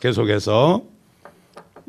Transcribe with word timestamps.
계속해서 0.00 0.84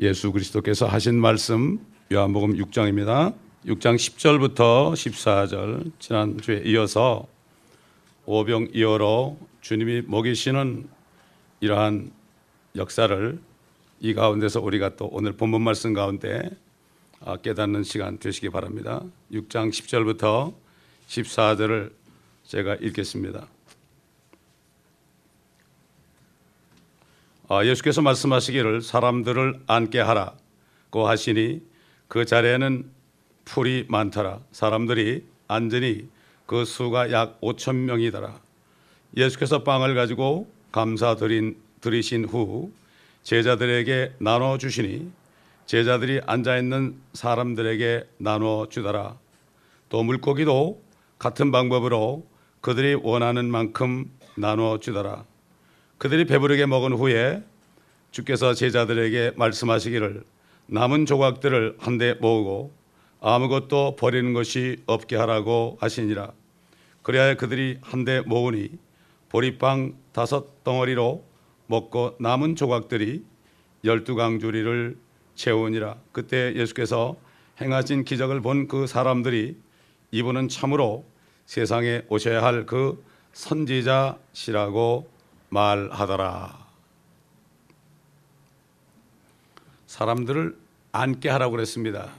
예수 0.00 0.32
그리스도께서 0.32 0.84
하신 0.84 1.20
말씀 1.20 1.78
요한복음 2.12 2.54
6장입니다. 2.54 3.36
6장 3.66 3.94
10절부터 3.94 4.94
14절 4.94 5.92
지난주에 6.00 6.62
이어서 6.66 7.28
오병 8.26 8.70
이어로 8.74 9.38
주님이 9.60 10.02
먹이시는 10.08 10.88
이러한 11.60 12.10
역사를 12.74 13.38
이 14.00 14.14
가운데서 14.14 14.60
우리가 14.60 14.96
또 14.96 15.08
오늘 15.12 15.30
본문 15.30 15.62
말씀 15.62 15.94
가운데 15.94 16.50
아, 17.20 17.36
깨닫는 17.36 17.84
시간 17.84 18.18
되시기 18.18 18.50
바랍니다. 18.50 19.04
6장 19.30 19.70
10절부터 19.70 20.52
14절을 21.06 21.92
제가 22.42 22.74
읽겠습니다. 22.74 23.46
예수께서 27.64 28.00
말씀하시기를 28.00 28.80
사람들을 28.80 29.62
앉게 29.66 29.98
하라고 29.98 31.08
하시니 31.08 31.62
그 32.06 32.24
자리에는 32.24 32.88
풀이 33.44 33.86
많더라. 33.88 34.38
사람들이 34.52 35.24
앉으니 35.48 36.08
그 36.46 36.64
수가 36.64 37.10
약 37.10 37.40
5천 37.40 37.74
명이더라. 37.74 38.38
예수께서 39.16 39.64
빵을 39.64 39.96
가지고 39.96 40.48
감사 40.70 41.16
드린 41.16 41.56
드리신 41.80 42.24
후 42.24 42.70
제자들에게 43.24 44.14
나눠 44.18 44.56
주시니 44.56 45.10
제자들이 45.66 46.20
앉아 46.26 46.56
있는 46.56 47.00
사람들에게 47.14 48.04
나눠 48.18 48.68
주더라. 48.68 49.16
또 49.88 50.02
물고기도 50.04 50.80
같은 51.18 51.50
방법으로 51.50 52.26
그들이 52.60 52.94
원하는 52.94 53.50
만큼 53.50 54.10
나눠 54.36 54.78
주더라. 54.78 55.24
그들이 56.00 56.24
배부르게 56.24 56.64
먹은 56.64 56.94
후에 56.94 57.44
주께서 58.10 58.54
제자들에게 58.54 59.32
말씀하시기를 59.36 60.24
남은 60.64 61.04
조각들을 61.04 61.76
한데 61.78 62.14
모으고 62.14 62.72
아무것도 63.20 63.96
버리는 63.96 64.32
것이 64.32 64.78
없게 64.86 65.16
하라고 65.16 65.76
하시니라. 65.78 66.32
그래야 67.02 67.34
그들이 67.34 67.76
한데 67.82 68.22
모으니 68.22 68.70
보리빵 69.28 69.94
다섯 70.12 70.64
덩어리로 70.64 71.22
먹고 71.66 72.16
남은 72.18 72.56
조각들이 72.56 73.22
열두 73.84 74.14
강주리를 74.14 74.96
채우니라. 75.34 75.96
그때 76.12 76.54
예수께서 76.56 77.16
행하신 77.60 78.04
기적을 78.04 78.40
본 78.40 78.68
그 78.68 78.86
사람들이 78.86 79.54
이분은 80.12 80.48
참으로 80.48 81.04
세상에 81.44 82.04
오셔야 82.08 82.42
할 82.42 82.64
그 82.64 83.04
선지자시라고 83.34 85.19
말하더라. 85.50 86.58
사람들을 89.86 90.56
앉게 90.92 91.28
하라고 91.28 91.52
그랬습니다. 91.52 92.12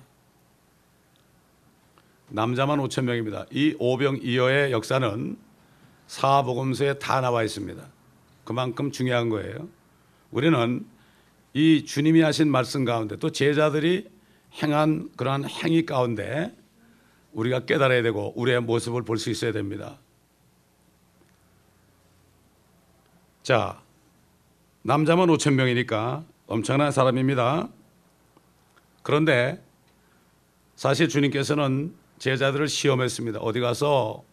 남자만 2.30 2.80
5천 2.80 3.04
명입니다. 3.04 3.46
이 3.52 3.76
오병 3.80 4.20
이어의 4.24 4.72
역사는 4.72 5.38
사복음서에 6.08 7.00
다 7.00 7.22
나와 7.22 7.44
있습니다. 7.44 7.84
그만큼 8.44 8.92
중요한 8.92 9.30
거예요. 9.30 9.68
우리는 10.32 10.86
이 11.54 11.86
주님이 11.86 12.22
하신 12.22 12.50
말씀 12.50 12.86
가운데 12.86 13.18
또 13.18 13.32
제자들이 13.32 14.10
행한 14.62 15.12
그러한 15.16 15.46
행위 15.46 15.86
가운데 15.86 16.56
우리가 17.34 17.62
깨달아야 17.62 18.02
되고 18.02 18.34
우리의 18.36 18.62
모습을 18.62 19.04
볼 19.04 19.18
수 19.18 19.30
있어야 19.30 19.52
됩니다. 19.52 19.98
자, 23.44 23.82
남자만 24.84 25.28
5천 25.30 25.54
명이니까 25.54 26.24
엄청난 26.46 26.92
사람입니다. 26.92 27.70
그런데 29.02 29.64
사실 30.76 31.10
주님께서는 31.10 31.96
제자들을 32.20 32.68
시험했습니다. 32.68 33.40
어디 33.40 33.60
가서 33.60 34.24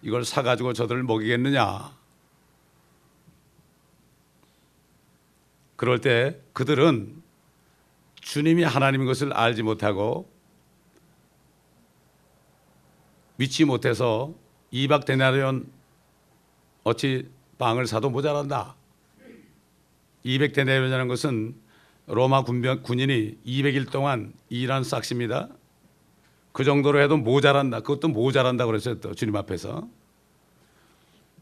이걸 0.00 0.24
사가지고 0.24 0.72
저들을 0.72 1.02
먹이겠느냐. 1.02 1.94
그럴 5.76 6.00
때 6.00 6.40
그들은 6.54 7.22
주님이 8.20 8.62
하나님인 8.64 9.06
것을 9.06 9.34
알지 9.34 9.62
못하고 9.62 10.30
믿지 13.36 13.66
못해서 13.66 14.32
이박 14.70 15.04
데나리온 15.04 15.70
어찌 16.84 17.28
빵을 17.58 17.86
사도 17.86 18.10
모자란다. 18.10 18.74
200데나리온이라는 20.24 21.08
것은 21.08 21.54
로마 22.06 22.42
군병, 22.42 22.82
군인이 22.82 23.38
200일 23.46 23.90
동안 23.90 24.32
일한 24.48 24.84
싹시입니다. 24.84 25.48
그 26.52 26.64
정도로 26.64 27.00
해도 27.00 27.16
모자란다. 27.16 27.80
그것도 27.80 28.08
모자란다 28.08 28.66
그랬어요. 28.66 29.00
또 29.00 29.14
주님 29.14 29.34
앞에서. 29.36 29.88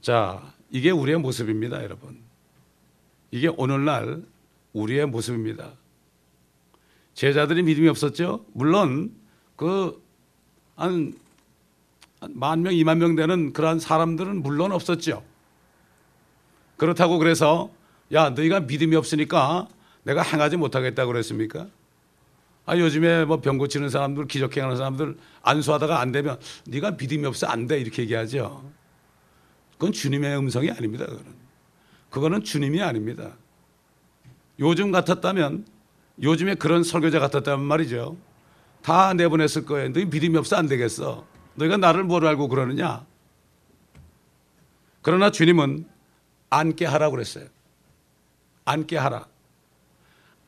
자, 0.00 0.52
이게 0.70 0.90
우리의 0.90 1.18
모습입니다, 1.18 1.82
여러분. 1.82 2.20
이게 3.30 3.48
오늘날 3.48 4.22
우리의 4.72 5.06
모습입니다. 5.06 5.72
제자들이 7.14 7.62
믿음이 7.62 7.88
없었죠? 7.88 8.44
물론 8.52 9.14
그한 9.56 11.14
만 12.30 12.62
명, 12.62 12.72
이만 12.72 12.98
명 12.98 13.16
되는 13.16 13.52
그러한 13.52 13.80
사람들은 13.80 14.42
물론 14.42 14.72
없었죠. 14.72 15.22
그렇다고 16.82 17.18
그래서 17.18 17.70
야, 18.12 18.30
너희가 18.30 18.58
믿음이 18.58 18.96
없으니까 18.96 19.68
내가 20.02 20.20
행하지 20.22 20.56
못하겠다 20.56 21.06
그랬습니까? 21.06 21.68
아, 22.66 22.76
요즘에 22.76 23.24
뭐 23.24 23.40
병 23.40 23.56
고치는 23.56 23.88
사람들, 23.88 24.26
기적행하는 24.26 24.76
사람들 24.76 25.16
안수하다가 25.42 26.00
안 26.00 26.10
되면 26.10 26.40
네가 26.66 26.96
믿음이 26.98 27.24
없어 27.26 27.46
안 27.46 27.68
돼 27.68 27.78
이렇게 27.78 28.02
얘기하죠. 28.02 28.68
그건 29.74 29.92
주님의 29.92 30.36
음성이 30.36 30.72
아닙니다. 30.72 31.04
그거는 31.06 31.34
그거는 32.10 32.42
주님이 32.42 32.82
아닙니다. 32.82 33.30
요즘 34.58 34.90
같았다면 34.90 35.64
요즘에 36.20 36.56
그런 36.56 36.82
설교자 36.82 37.20
같았다면 37.20 37.64
말이죠. 37.64 38.16
다 38.82 39.14
내보냈을 39.14 39.66
거예요. 39.66 39.92
너희 39.92 40.04
믿음이 40.06 40.36
없어 40.36 40.56
안 40.56 40.66
되겠어. 40.66 41.24
너희가 41.54 41.76
나를 41.76 42.02
뭘 42.02 42.26
알고 42.26 42.48
그러느냐? 42.48 43.06
그러나 45.00 45.30
주님은 45.30 45.91
앉게 46.52 46.84
하라고 46.84 47.12
그랬어요. 47.12 47.46
앉게 48.66 48.96
하라. 48.98 49.26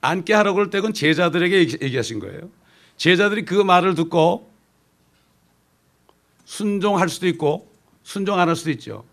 앉게 0.02 0.34
하라고 0.34 0.60
할때 0.60 0.78
그건 0.78 0.92
제자들에게 0.92 1.80
얘기하신 1.82 2.20
거예요. 2.20 2.50
제자들이 2.98 3.44
그 3.46 3.54
말을 3.54 3.94
듣고 3.94 4.50
순종할 6.44 7.08
수도 7.08 7.26
있고 7.28 7.72
순종 8.02 8.38
안 8.38 8.48
할 8.48 8.54
수도 8.54 8.70
있죠. 8.72 9.04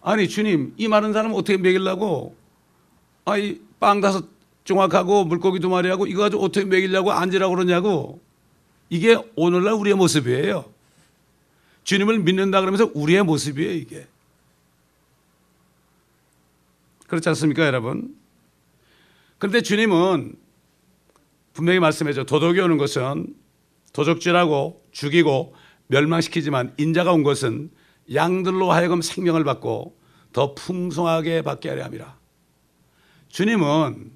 아니 0.00 0.28
주님 0.28 0.72
이 0.78 0.88
많은 0.88 1.12
사람 1.12 1.34
어떻게 1.34 1.58
먹이려고 1.58 2.34
아이 3.26 3.60
빵 3.78 4.00
다섯 4.00 4.24
종합하고 4.64 5.24
물고기 5.24 5.60
두 5.60 5.68
마리하고 5.68 6.06
이거 6.06 6.22
가지고 6.22 6.42
어떻게 6.42 6.64
먹이려고 6.64 7.12
앉으라고 7.12 7.54
그러냐고 7.54 8.18
이게 8.88 9.18
오늘날 9.36 9.74
우리의 9.74 9.94
모습이에요. 9.94 10.64
주님을 11.84 12.20
믿는다 12.20 12.60
그러면서 12.60 12.90
우리의 12.94 13.24
모습이에요 13.24 13.72
이게. 13.72 14.06
그렇지 17.10 17.28
않습니까 17.30 17.66
여러분? 17.66 18.14
그런데 19.38 19.62
주님은 19.62 20.36
분명히 21.52 21.80
말씀해줘. 21.80 22.22
도덕이 22.22 22.60
오는 22.60 22.78
것은 22.78 23.34
도적질하고 23.92 24.84
죽이고 24.92 25.52
멸망시키지만 25.88 26.74
인자가 26.78 27.12
온 27.12 27.24
것은 27.24 27.72
양들로 28.14 28.70
하여금 28.70 29.02
생명을 29.02 29.42
받고 29.42 29.98
더 30.32 30.54
풍성하게 30.54 31.42
받게 31.42 31.70
하려 31.70 31.84
함이라. 31.86 32.16
주님은 33.28 34.12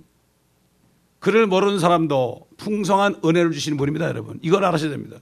그를 1.18 1.48
모르는 1.48 1.80
사람도 1.80 2.46
풍성한 2.58 3.22
은혜를 3.24 3.50
주시는 3.50 3.76
분입니다, 3.76 4.06
여러분. 4.06 4.38
이걸 4.40 4.64
알아셔야 4.64 4.90
됩니다. 4.90 5.16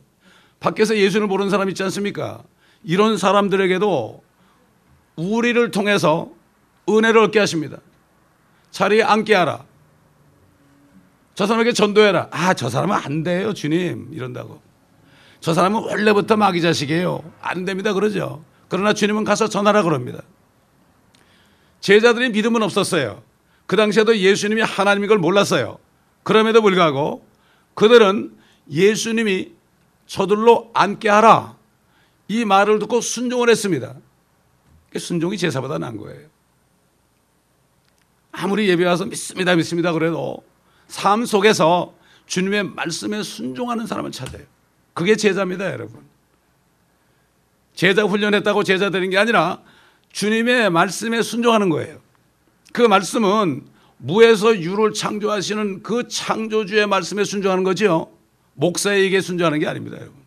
밖에서 0.60 0.94
예수를 0.94 1.26
모르는 1.26 1.48
사람 1.48 1.70
있지 1.70 1.82
않습니까? 1.84 2.44
이런 2.84 3.16
사람들에게도 3.16 4.22
우리를 5.16 5.70
통해서 5.70 6.41
은혜를 6.88 7.20
얻게 7.20 7.38
하십니다. 7.38 7.78
자리에 8.70 9.02
앉게 9.02 9.34
하라. 9.34 9.64
저 11.34 11.46
사람에게 11.46 11.72
전도해라. 11.72 12.28
아, 12.30 12.54
저 12.54 12.68
사람은 12.68 12.94
안 12.94 13.22
돼요, 13.22 13.54
주님. 13.54 14.08
이런다고. 14.12 14.60
저 15.40 15.54
사람은 15.54 15.82
원래부터 15.82 16.36
마귀 16.36 16.60
자식이에요. 16.62 17.22
안 17.40 17.64
됩니다. 17.64 17.92
그러죠. 17.92 18.44
그러나 18.68 18.92
주님은 18.92 19.24
가서 19.24 19.48
전하라 19.48 19.82
그럽니다. 19.82 20.22
제자들이 21.80 22.30
믿음은 22.30 22.62
없었어요. 22.62 23.22
그 23.66 23.76
당시에도 23.76 24.16
예수님이 24.16 24.62
하나님인 24.62 25.08
걸 25.08 25.18
몰랐어요. 25.18 25.78
그럼에도 26.22 26.62
불구하고 26.62 27.26
그들은 27.74 28.36
예수님이 28.70 29.52
저들로 30.06 30.70
앉게 30.74 31.08
하라. 31.08 31.56
이 32.28 32.44
말을 32.44 32.78
듣고 32.78 33.00
순종을 33.00 33.50
했습니다. 33.50 33.96
순종이 34.96 35.36
제사보다 35.38 35.78
난 35.78 35.96
거예요. 35.96 36.31
아무리 38.32 38.68
예배 38.68 38.84
와서 38.84 39.04
믿습니다, 39.04 39.54
믿습니다 39.54 39.92
그래도 39.92 40.42
삶 40.88 41.24
속에서 41.24 41.94
주님의 42.26 42.64
말씀에 42.64 43.22
순종하는 43.22 43.86
사람을 43.86 44.10
찾아요. 44.10 44.42
그게 44.94 45.16
제자입니다, 45.16 45.70
여러분. 45.70 46.00
제자 47.74 48.04
훈련했다고 48.04 48.64
제자 48.64 48.90
되는 48.90 49.10
게 49.10 49.18
아니라 49.18 49.60
주님의 50.12 50.70
말씀에 50.70 51.22
순종하는 51.22 51.68
거예요. 51.68 52.00
그 52.72 52.82
말씀은 52.82 53.66
무에서 53.98 54.58
유를 54.58 54.92
창조하시는 54.92 55.82
그 55.82 56.08
창조주의 56.08 56.86
말씀에 56.86 57.24
순종하는 57.24 57.64
거지요. 57.64 58.10
목사에게 58.54 59.20
순종하는 59.20 59.58
게 59.58 59.66
아닙니다, 59.66 59.96
여러분. 59.98 60.20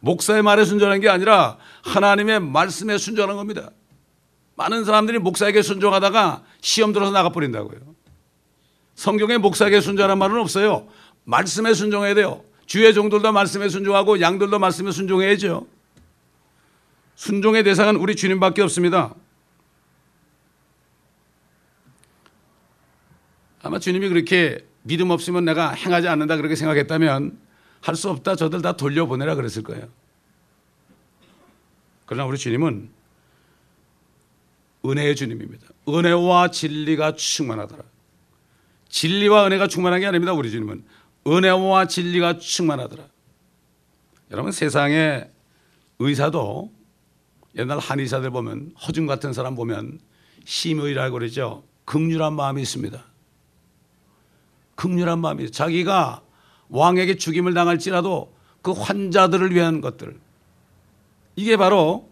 목사의 0.00 0.42
말에 0.42 0.64
순종하는 0.64 1.00
게 1.00 1.08
아니라 1.08 1.58
하나님의 1.84 2.40
말씀에 2.40 2.98
순종하는 2.98 3.36
겁니다. 3.36 3.70
많은 4.56 4.84
사람들이 4.84 5.18
목사에게 5.18 5.62
순종하다가 5.62 6.44
시험 6.60 6.92
들어서 6.92 7.12
나가버린다고요. 7.12 7.78
성경에 8.94 9.38
목사에게 9.38 9.80
순종하는 9.80 10.18
말은 10.18 10.38
없어요. 10.38 10.88
말씀에 11.24 11.74
순종해야 11.74 12.14
돼요. 12.14 12.42
주의 12.66 12.92
종들도 12.92 13.30
말씀에 13.32 13.68
순종하고 13.68 14.20
양들도 14.20 14.58
말씀에 14.58 14.90
순종해야죠. 14.90 15.66
순종의 17.14 17.64
대상은 17.64 17.96
우리 17.96 18.16
주님밖에 18.16 18.62
없습니다. 18.62 19.14
아마 23.62 23.78
주님이 23.78 24.08
그렇게 24.08 24.66
믿음 24.82 25.10
없으면 25.10 25.44
내가 25.44 25.70
행하지 25.70 26.08
않는다 26.08 26.36
그렇게 26.36 26.54
생각했다면 26.56 27.46
할 27.82 27.94
수 27.94 28.10
없다 28.10 28.34
저들 28.34 28.62
다 28.62 28.76
돌려보내라 28.76 29.34
그랬을 29.36 29.62
거예요. 29.62 29.86
그러나 32.04 32.24
우리 32.26 32.36
주님은 32.38 32.95
은혜의 34.88 35.16
주님입니다. 35.16 35.66
은혜와 35.88 36.50
진리가 36.50 37.16
충만하더라. 37.16 37.82
진리와 38.88 39.46
은혜가 39.46 39.68
충만한 39.68 40.00
게 40.00 40.06
아닙니다. 40.06 40.32
우리 40.32 40.50
주님은 40.50 40.84
은혜와 41.26 41.86
진리가 41.86 42.38
충만하더라. 42.38 43.04
여러분 44.30 44.52
세상에 44.52 45.28
의사도 45.98 46.72
옛날 47.56 47.78
한의사들 47.78 48.30
보면 48.30 48.72
허중 48.86 49.06
같은 49.06 49.32
사람 49.32 49.54
보면 49.54 49.98
심의라고 50.44 51.14
그러죠. 51.14 51.64
극률한 51.84 52.34
마음이 52.34 52.62
있습니다. 52.62 53.02
극률한 54.74 55.20
마음이 55.20 55.50
자기가 55.50 56.22
왕에게 56.68 57.16
죽임을 57.16 57.54
당할지라도 57.54 58.34
그 58.62 58.72
환자들을 58.72 59.54
위한 59.54 59.80
것들 59.80 60.18
이게 61.36 61.56
바로 61.56 62.10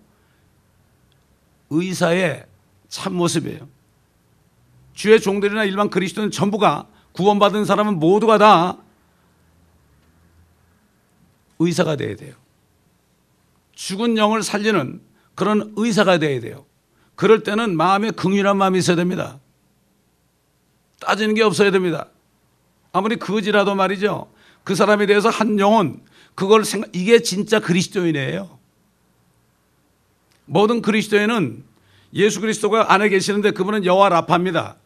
의사의 1.71 2.47
참 2.95 3.15
모습이에요. 3.15 3.69
주의 4.93 5.21
종들이나 5.21 5.65
일반 5.65 5.91
그리스도인 5.91 6.31
전부가 6.31 6.87
구원받은 7.11 7.65
사람은 7.65 7.99
모두가 7.99 8.39
다 8.39 8.79
의사가 11.59 11.97
돼야 11.97 12.15
돼요. 12.15 12.37
죽은 13.73 14.17
영을 14.17 14.45
살리는 14.45 15.01
그런 15.35 15.73
의사가 15.77 16.19
돼야 16.19 16.39
돼요. 16.39 16.67
그럴 17.17 17.43
때는 17.43 17.77
마음에 17.77 18.13
긍휼한 18.13 18.57
마음이 18.57 18.79
있어야 18.79 18.95
됩니다. 18.95 19.41
따지는 21.01 21.35
게 21.35 21.43
없어야 21.43 21.73
됩니다. 21.73 22.11
아무리 22.93 23.17
거지라도 23.17 23.75
말이죠. 23.75 24.33
그 24.63 24.77
사람에 24.77 25.07
대해서 25.07 25.31
한 25.31 25.59
영혼 25.59 26.01
그걸 26.37 26.65
생각 26.65 26.95
이게 26.95 27.23
진짜 27.23 27.59
그리스도인이에요. 27.59 28.57
모든 30.47 30.81
그리스도인은 30.81 31.74
예수 32.15 32.41
그리스도가 32.41 32.93
안에 32.93 33.09
계시는데 33.09 33.51
그분은 33.51 33.85
여호와 33.85 34.09
라파입니다. 34.09 34.77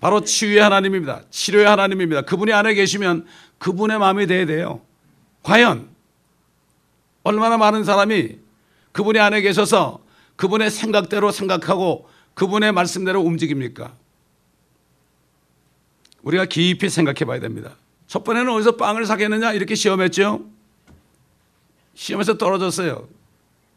바로 0.00 0.22
치유의 0.22 0.60
하나님입니다. 0.60 1.22
치료의 1.30 1.66
하나님입니다. 1.66 2.22
그분이 2.22 2.52
안에 2.52 2.74
계시면 2.74 3.26
그분의 3.58 3.98
마음이 3.98 4.26
돼야 4.26 4.46
돼요. 4.46 4.80
과연 5.42 5.88
얼마나 7.22 7.58
많은 7.58 7.84
사람이 7.84 8.38
그분이 8.92 9.18
안에 9.18 9.42
계셔서 9.42 10.00
그분의 10.36 10.70
생각대로 10.70 11.30
생각하고 11.30 12.08
그분의 12.34 12.72
말씀대로 12.72 13.20
움직입니까? 13.20 13.92
우리가 16.22 16.46
깊이 16.46 16.88
생각해 16.88 17.24
봐야 17.26 17.40
됩니다. 17.40 17.76
첫 18.06 18.24
번에는 18.24 18.50
어디서 18.52 18.76
빵을 18.76 19.06
사겠느냐 19.06 19.52
이렇게 19.52 19.74
시험했죠. 19.74 20.44
시험에서 21.94 22.38
떨어졌어요. 22.38 23.08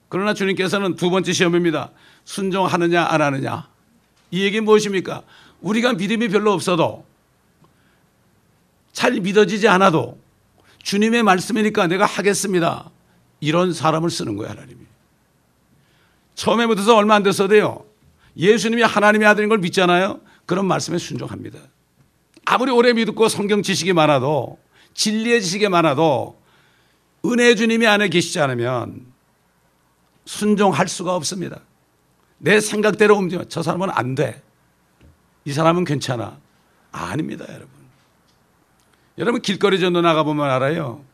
그러나 0.07 0.33
주님께서는 0.33 0.95
두 0.95 1.09
번째 1.09 1.33
시험입니다. 1.33 1.91
순종하느냐 2.25 3.05
안 3.05 3.21
하느냐. 3.21 3.67
이 4.31 4.43
얘기 4.43 4.61
무엇입니까? 4.61 5.23
우리가 5.61 5.93
믿음이 5.93 6.27
별로 6.29 6.51
없어도 6.53 7.05
잘 8.91 9.13
믿어지지 9.13 9.67
않아도 9.67 10.19
주님의 10.83 11.23
말씀이니까 11.23 11.87
내가 11.87 12.05
하겠습니다. 12.05 12.89
이런 13.39 13.73
사람을 13.73 14.09
쓰는 14.09 14.37
거예요, 14.37 14.51
하나님이. 14.51 14.81
처음에부터 16.35 16.95
얼마 16.95 17.15
안 17.15 17.23
됐어도요. 17.23 17.85
예수님이 18.37 18.83
하나님의 18.83 19.27
아들인 19.27 19.49
걸 19.49 19.59
믿잖아요. 19.59 20.19
그런 20.45 20.65
말씀에 20.65 20.97
순종합니다. 20.97 21.59
아무리 22.45 22.71
오래 22.71 22.93
믿고 22.93 23.29
성경 23.29 23.61
지식이 23.61 23.93
많아도 23.93 24.59
진리의 24.93 25.41
지식이 25.41 25.69
많아도 25.69 26.39
은혜 27.25 27.55
주님이 27.55 27.87
안에 27.87 28.09
계시지 28.09 28.39
않으면 28.39 29.05
순종할 30.25 30.87
수가 30.87 31.15
없습니다. 31.15 31.61
내 32.43 32.59
생각대로 32.59 33.15
움직여. 33.15 33.45
저 33.45 33.63
사람은 33.63 33.89
안 33.89 34.15
돼. 34.15 34.41
이 35.45 35.53
사람은 35.53 35.85
괜찮아. 35.85 36.37
아 36.91 37.15
닙니다, 37.15 37.45
여러분. 37.47 37.69
여러분 39.17 39.41
길거리 39.41 39.79
전도 39.79 40.01
나가보면 40.01 40.49
알아요. 40.49 41.05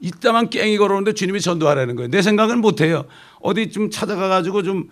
이따만 0.00 0.50
깽이 0.50 0.76
걸어오는데 0.76 1.14
주님이 1.14 1.40
전도하라는 1.40 1.94
거예요. 1.94 2.10
내 2.10 2.20
생각은 2.20 2.60
못해요. 2.60 3.06
어디 3.40 3.70
좀 3.70 3.90
찾아가가지고 3.90 4.64
좀 4.64 4.90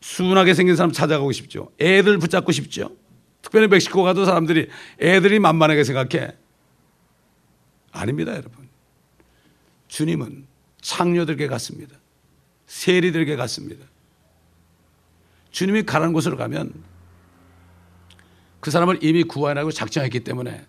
순하게 0.00 0.54
생긴 0.54 0.76
사람 0.76 0.92
찾아가고 0.92 1.32
싶죠. 1.32 1.72
애들 1.80 2.18
붙잡고 2.18 2.52
싶죠. 2.52 2.92
특별히 3.42 3.66
멕시코 3.66 4.04
가도 4.04 4.24
사람들이 4.24 4.68
애들이 5.00 5.40
만만하게 5.40 5.82
생각해. 5.82 6.30
아닙니다, 7.90 8.32
여러분. 8.32 8.68
주님은 9.88 10.46
창녀들에게 10.80 11.48
갔습니다. 11.48 11.96
세리들에게 12.66 13.34
갔습니다. 13.34 13.84
주님이 15.50 15.84
가는 15.84 16.12
곳으로 16.12 16.36
가면 16.36 16.72
그 18.60 18.70
사람을 18.70 18.98
이미 19.02 19.24
구원하고 19.24 19.70
작정했기 19.70 20.20
때문에 20.20 20.66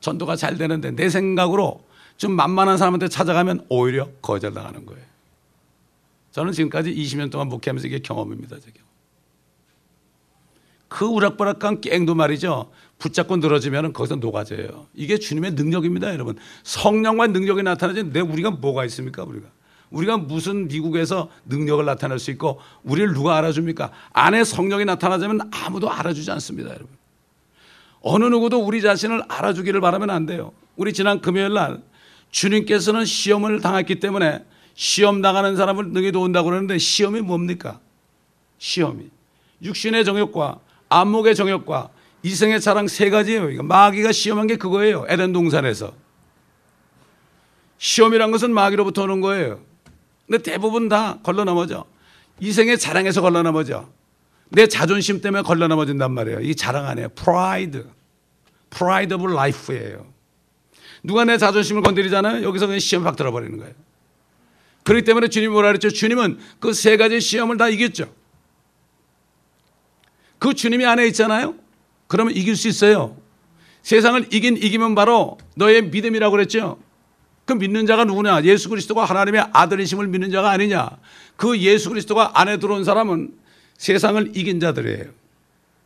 전도가 0.00 0.36
잘 0.36 0.56
되는데 0.56 0.90
내 0.90 1.08
생각으로 1.08 1.84
좀 2.16 2.32
만만한 2.32 2.78
사람한테 2.78 3.08
찾아가면 3.08 3.66
오히려 3.68 4.08
거절당하는 4.22 4.86
거예요. 4.86 5.02
저는 6.32 6.52
지금까지 6.52 6.94
20년 6.94 7.30
동안 7.30 7.48
목회하면서 7.48 7.86
이게 7.86 7.98
경험입니다. 7.98 8.56
제 8.58 8.70
경험. 8.70 8.92
그 10.88 11.06
우락부락한 11.06 11.80
깽도 11.80 12.14
말이죠. 12.14 12.70
붙잡고 12.98 13.38
늘어지면 13.38 13.92
거기서 13.92 14.16
녹아져요. 14.16 14.86
이게 14.94 15.18
주님의 15.18 15.52
능력입니다, 15.52 16.12
여러분. 16.12 16.36
성령과 16.64 17.28
능력이 17.28 17.62
나타나지 17.62 18.04
내 18.12 18.20
우리가 18.20 18.50
뭐가 18.50 18.84
있습니까, 18.86 19.24
우리가? 19.24 19.48
우리가 19.92 20.16
무슨 20.16 20.68
미국에서 20.68 21.28
능력을 21.46 21.84
나타낼 21.84 22.18
수 22.18 22.30
있고 22.32 22.60
우리를 22.82 23.12
누가 23.14 23.36
알아줍니까? 23.36 23.90
안에 24.12 24.44
성령이 24.44 24.84
나타나자면 24.84 25.50
아무도 25.52 25.90
알아주지 25.90 26.30
않습니다, 26.32 26.70
여러분. 26.70 26.88
어느 28.00 28.24
누구도 28.24 28.58
우리 28.64 28.80
자신을 28.80 29.22
알아주기를 29.28 29.80
바라면 29.80 30.10
안 30.10 30.26
돼요. 30.26 30.52
우리 30.76 30.92
지난 30.92 31.20
금요일 31.20 31.52
날 31.52 31.80
주님께서는 32.30 33.04
시험을 33.04 33.60
당했기 33.60 34.00
때문에 34.00 34.44
시험 34.74 35.22
당하는 35.22 35.56
사람을 35.56 35.90
능히 35.90 36.10
도운다고 36.10 36.48
그러는데 36.48 36.78
시험이 36.78 37.20
뭡니까? 37.20 37.78
시험이. 38.58 39.04
육신의 39.62 40.04
정욕과 40.04 40.58
안목의 40.88 41.36
정욕과 41.36 41.90
이생의 42.22 42.60
자랑 42.60 42.88
세 42.88 43.10
가지예요. 43.10 43.50
이거 43.50 43.62
마귀가 43.62 44.12
시험한 44.12 44.46
게 44.46 44.56
그거예요. 44.56 45.04
에덴 45.08 45.32
동산에서. 45.32 45.92
시험이란 47.78 48.30
것은 48.30 48.54
마귀로부터 48.54 49.02
오는 49.02 49.20
거예요. 49.20 49.60
근데 50.26 50.42
대부분 50.42 50.88
다 50.88 51.18
걸려 51.22 51.44
넘어져. 51.44 51.84
이생의 52.40 52.78
자랑에서 52.78 53.20
걸려 53.20 53.42
넘어져. 53.42 53.88
내 54.48 54.66
자존심 54.66 55.20
때문에 55.20 55.42
걸려 55.42 55.68
넘어진단 55.68 56.12
말이에요. 56.12 56.40
이 56.40 56.54
자랑 56.54 56.86
아니에요. 56.86 57.08
Pride. 57.10 57.86
Pride 58.70 59.14
of 59.14 59.26
life예요. 59.26 60.06
누가 61.02 61.24
내 61.24 61.36
자존심을 61.38 61.82
건드리잖아요. 61.82 62.42
여기서 62.44 62.66
그냥 62.66 62.78
시험 62.78 63.04
팍 63.04 63.16
들어버리는 63.16 63.56
거예요. 63.58 63.74
그렇기 64.84 65.04
때문에 65.04 65.28
주님이 65.28 65.52
뭐라 65.52 65.68
그랬죠? 65.68 65.90
주님은 65.90 66.38
그 66.60 66.72
세 66.72 66.96
가지 66.96 67.20
시험을 67.20 67.56
다 67.56 67.68
이겼죠. 67.68 68.12
그 70.38 70.54
주님이 70.54 70.84
안에 70.86 71.06
있잖아요. 71.08 71.54
그러면 72.08 72.34
이길 72.34 72.56
수 72.56 72.68
있어요. 72.68 73.16
세상을 73.82 74.28
이긴 74.32 74.56
이기면 74.56 74.94
바로 74.94 75.38
너의 75.56 75.82
믿음이라고 75.86 76.32
그랬죠. 76.32 76.78
그 77.44 77.52
믿는 77.52 77.86
자가 77.86 78.04
누구냐? 78.04 78.44
예수 78.44 78.68
그리스도가 78.68 79.04
하나님의 79.04 79.48
아들이심을 79.52 80.06
믿는 80.06 80.30
자가 80.30 80.50
아니냐? 80.50 80.90
그 81.36 81.58
예수 81.58 81.88
그리스도가 81.88 82.40
안에 82.40 82.58
들어온 82.58 82.84
사람은 82.84 83.36
세상을 83.76 84.36
이긴 84.36 84.60
자들이에요. 84.60 85.10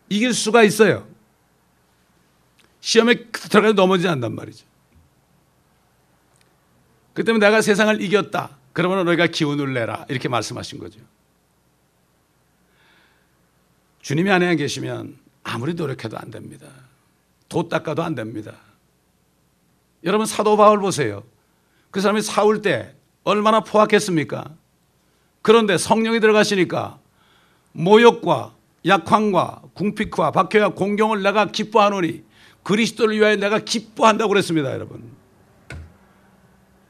이길 0.08 0.34
수가 0.34 0.62
있어요. 0.62 1.06
시험에 2.80 3.25
들어가서 3.30 3.72
넘어지지 3.72 4.08
않단 4.08 4.34
말이죠. 4.34 4.66
그 7.14 7.25
때문에 7.25 7.46
내가 7.46 7.62
세상을 7.62 8.00
이겼다. 8.02 8.58
그러면 8.75 9.06
너희가 9.06 9.28
기운을 9.28 9.72
내라. 9.72 10.04
이렇게 10.10 10.28
말씀하신 10.28 10.78
거죠. 10.78 11.00
주님이 14.02 14.30
안에 14.30 14.54
계시면 14.56 15.16
아무리 15.42 15.75
노력해도 15.75 16.18
안 16.18 16.30
됩니다. 16.30 16.68
도 17.48 17.68
닦아도 17.68 18.02
안 18.04 18.14
됩니다. 18.14 18.54
여러분 20.04 20.26
사도 20.26 20.56
바울 20.56 20.78
보세요. 20.78 21.25
그 21.96 22.02
사람이 22.02 22.20
사울 22.20 22.60
때 22.60 22.94
얼마나 23.24 23.60
포악했습니까? 23.60 24.50
그런데 25.40 25.78
성령이 25.78 26.20
들어가시니까 26.20 26.98
모욕과 27.72 28.52
약황과 28.84 29.62
궁핍과 29.72 30.30
박해와 30.32 30.74
공경을 30.74 31.22
내가 31.22 31.46
기뻐하노니 31.46 32.22
그리스도를 32.62 33.16
위하여 33.16 33.36
내가 33.36 33.60
기뻐한다고 33.60 34.28
그랬습니다, 34.28 34.72
여러분. 34.74 35.10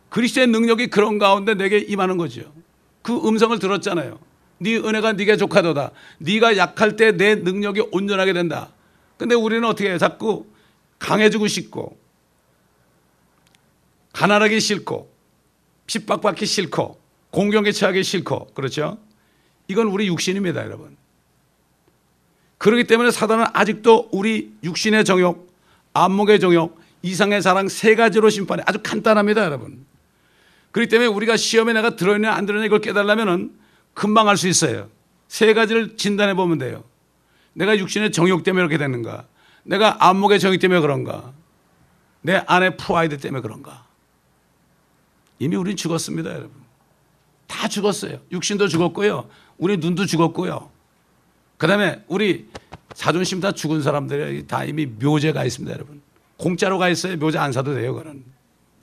그리스도의 0.09 0.49
능력이 0.49 0.89
그런 0.89 1.19
가운데 1.19 1.55
내게 1.55 1.79
임하는 1.79 2.17
거죠. 2.17 2.53
그 3.03 3.15
음성을 3.29 3.57
들었잖아요. 3.61 4.19
네 4.59 4.77
은혜가 4.77 5.13
네게 5.13 5.37
족하도다. 5.37 5.93
네가 6.19 6.57
약할 6.57 6.97
때 6.97 7.13
내 7.13 7.37
능력이 7.37 7.91
온전하게 7.93 8.33
된다. 8.33 8.71
근데 9.19 9.37
우리는 9.37 9.63
어떻게 9.69 9.91
해요? 9.91 9.99
자꾸 9.99 10.47
강해지고 10.99 11.47
싶고 11.47 11.97
가난하기 14.17 14.61
싫고 14.61 15.13
핍박받기 15.87 16.47
싫고 16.47 16.99
공경에 17.31 17.71
처하기 17.71 18.03
싫고 18.03 18.55
그렇죠? 18.55 18.97
이건 19.69 19.89
우리 19.89 20.07
육신입니다, 20.07 20.65
여러분. 20.65 20.97
그렇기 22.57 22.85
때문에 22.85 23.11
사단은 23.11 23.45
아직도 23.53 24.09
우리 24.13 24.55
육신의 24.65 25.05
정욕, 25.05 25.53
안목의 25.93 26.41
정욕, 26.41 26.81
이상의 27.03 27.43
사랑 27.43 27.69
세 27.69 27.95
가지로 27.95 28.31
심판해. 28.31 28.63
아주 28.65 28.79
간단합니다, 28.83 29.45
여러분. 29.45 29.85
그렇기 30.71 30.89
때문에 30.89 31.09
우리가 31.09 31.37
시험에 31.37 31.75
내가 31.75 31.97
들어있냐 31.97 32.33
안 32.33 32.47
들어있냐 32.47 32.67
이걸 32.67 32.81
깨달으면은 32.81 33.53
금방 33.93 34.29
알 34.29 34.39
수 34.39 34.49
있어요. 34.49 34.89
세 35.29 35.53
가지를 35.53 35.99
진단해 35.99 36.33
보면 36.35 36.57
돼요. 36.57 36.85
내가 37.53 37.77
육신의 37.77 38.13
정욕 38.13 38.45
때문에 38.45 38.63
이렇게 38.63 38.79
되는가? 38.79 39.27
내가 39.65 40.09
안목의 40.09 40.41
정욕 40.41 40.59
때문에 40.59 40.81
그런가? 40.81 41.35
내 42.23 42.43
안의 42.47 42.79
프라이드 42.79 43.19
때문에 43.19 43.43
그런가? 43.43 43.86
이미 45.39 45.57
우린 45.57 45.77
죽었습니다, 45.77 46.31
여러분. 46.31 46.53
다 47.47 47.69
죽었어요. 47.69 48.21
육신도 48.33 48.69
죽었고요. 48.69 49.29
우리 49.59 49.77
눈도 49.77 50.07
죽었고요. 50.07 50.71
그 51.59 51.67
다음에 51.67 52.05
우리 52.09 52.49
자존심 52.95 53.41
다 53.41 53.53
죽은 53.53 53.83
사람들이 53.83 54.47
다 54.47 54.65
이미 54.65 54.87
묘제 54.87 55.33
가 55.33 55.45
있습니다, 55.45 55.73
여러분. 55.75 56.03
공짜로 56.37 56.79
가 56.79 56.89
있어요. 56.89 57.17
묘제 57.17 57.39
안 57.39 57.53
사도 57.53 57.75
돼요, 57.75 57.95
그는. 57.95 58.25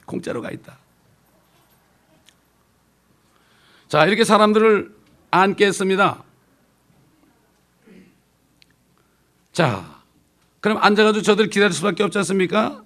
공짜로 0.06 0.42
가 0.42 0.52
있다. 0.52 0.78
자, 3.88 4.06
이렇게 4.06 4.24
사람들을 4.24 4.96
안게 5.32 5.68
했습니다. 5.68 6.24
자, 9.52 10.02
그럼 10.62 10.80
앉아가지고 10.82 11.22
저들 11.22 11.50
기다릴 11.50 11.74
수밖에 11.74 12.04
없지 12.04 12.18
않습니까? 12.20 12.84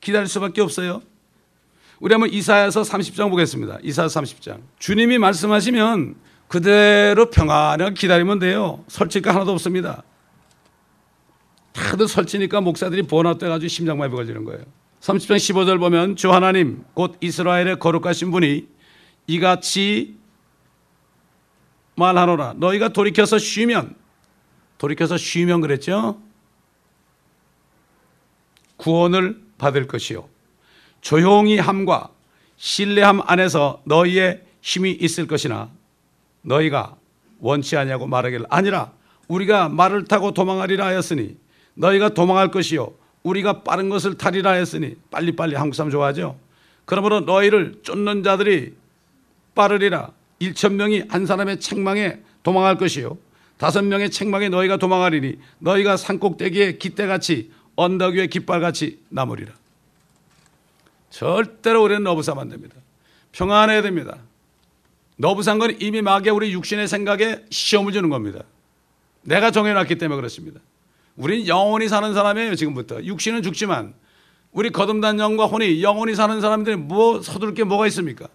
기다릴 0.00 0.28
수밖에 0.28 0.60
없어요. 0.60 1.02
우리 2.02 2.12
한번 2.12 2.30
이사야서 2.32 2.82
30장 2.82 3.30
보겠습니다. 3.30 3.78
이사야서 3.80 4.20
30장. 4.20 4.60
주님이 4.80 5.18
말씀하시면 5.18 6.16
그대로 6.48 7.30
평안하게 7.30 7.94
기다리면 7.94 8.40
돼요. 8.40 8.84
거 9.22 9.30
하나도 9.30 9.52
없습니다. 9.52 10.02
다들 11.70 12.08
설치니까 12.08 12.60
목사들이 12.60 13.04
번아돼가지고 13.04 13.68
심장마비 13.68 14.16
걸리는 14.16 14.44
거예요. 14.44 14.64
30장 14.98 15.36
15절 15.36 15.78
보면 15.78 16.16
주 16.16 16.32
하나님 16.32 16.82
곧 16.94 17.16
이스라엘의 17.20 17.78
거룩하신 17.78 18.32
분이 18.32 18.66
이같이 19.28 20.16
말하노라 21.94 22.54
너희가 22.56 22.88
돌이켜서 22.88 23.38
쉬면 23.38 23.94
돌이켜서 24.78 25.16
쉬면 25.16 25.60
그랬죠 25.60 26.20
구원을 28.76 29.40
받을 29.58 29.86
것이요 29.86 30.31
조용히 31.02 31.58
함과 31.58 32.08
신뢰함 32.56 33.20
안에서 33.26 33.82
너희의 33.84 34.42
힘이 34.62 34.92
있을 34.92 35.26
것이나 35.26 35.68
너희가 36.42 36.96
원치 37.40 37.76
아니하고 37.76 38.06
말하기를 38.06 38.46
아니라 38.48 38.92
우리가 39.28 39.68
말을 39.68 40.04
타고 40.04 40.32
도망하리라 40.32 40.86
하였으니 40.86 41.36
너희가 41.74 42.10
도망할 42.10 42.50
것이요 42.50 42.94
우리가 43.24 43.62
빠른 43.62 43.88
것을 43.88 44.16
타리라 44.16 44.52
하였으니 44.52 44.96
빨리빨리 45.10 45.56
한국 45.56 45.74
사람 45.74 45.90
좋아하죠? 45.90 46.38
그러므로 46.84 47.20
너희를 47.20 47.80
쫓는 47.82 48.22
자들이 48.22 48.74
빠르리라. 49.54 50.10
1천 50.40 50.72
명이 50.74 51.04
한 51.08 51.26
사람의 51.26 51.60
책망에 51.60 52.18
도망할 52.42 52.76
것이요 52.76 53.16
다섯 53.58 53.82
명의 53.82 54.10
책망에 54.10 54.48
너희가 54.48 54.76
도망하리니 54.76 55.38
너희가 55.60 55.96
산꼭대기에 55.96 56.78
깃대같이 56.78 57.52
언덕 57.76 58.14
위에 58.14 58.26
깃발같이 58.26 58.98
남으리라 59.08 59.52
절대로 61.12 61.84
우리는 61.84 62.02
너부사면 62.02 62.42
안 62.42 62.48
됩니다. 62.48 62.74
평안해야 63.32 63.82
됩니다. 63.82 64.16
너부산 65.16 65.58
건 65.58 65.76
이미 65.78 66.00
마귀 66.00 66.30
우리 66.30 66.52
육신의 66.52 66.88
생각에 66.88 67.44
시험을 67.50 67.92
주는 67.92 68.08
겁니다. 68.08 68.40
내가 69.20 69.50
정해놨기 69.50 69.98
때문에 69.98 70.16
그렇습니다. 70.16 70.58
우리는 71.16 71.46
영원히 71.46 71.88
사는 71.88 72.12
사람이에요 72.14 72.54
지금부터. 72.56 73.04
육신은 73.04 73.42
죽지만 73.42 73.94
우리 74.52 74.70
거듭난 74.70 75.18
영과 75.18 75.44
혼이 75.44 75.82
영원히 75.82 76.14
사는 76.14 76.40
사람들이 76.40 76.76
뭐 76.76 77.20
서둘 77.20 77.52
게 77.52 77.62
뭐가 77.62 77.86
있습니까? 77.88 78.26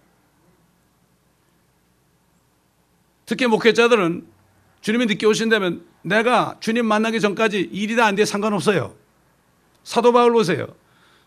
특히 3.26 3.46
목회자들은 3.46 4.24
주님이 4.82 5.06
늦게 5.06 5.26
오신다면 5.26 5.84
내가 6.02 6.56
주님 6.60 6.86
만나기 6.86 7.20
전까지 7.20 7.58
일이 7.72 7.96
다 7.96 8.06
안 8.06 8.14
돼 8.14 8.24
상관없어요. 8.24 8.94
사도 9.82 10.12
바울 10.12 10.32
보세요. 10.32 10.68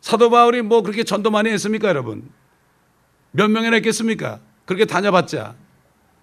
사도 0.01 0.29
바울이 0.29 0.61
뭐 0.61 0.81
그렇게 0.81 1.03
전도 1.03 1.31
많이 1.31 1.49
했습니까, 1.49 1.87
여러분? 1.87 2.29
몇 3.31 3.49
명이나 3.49 3.75
했겠습니까? 3.77 4.39
그렇게 4.65 4.85
다녀봤자. 4.85 5.55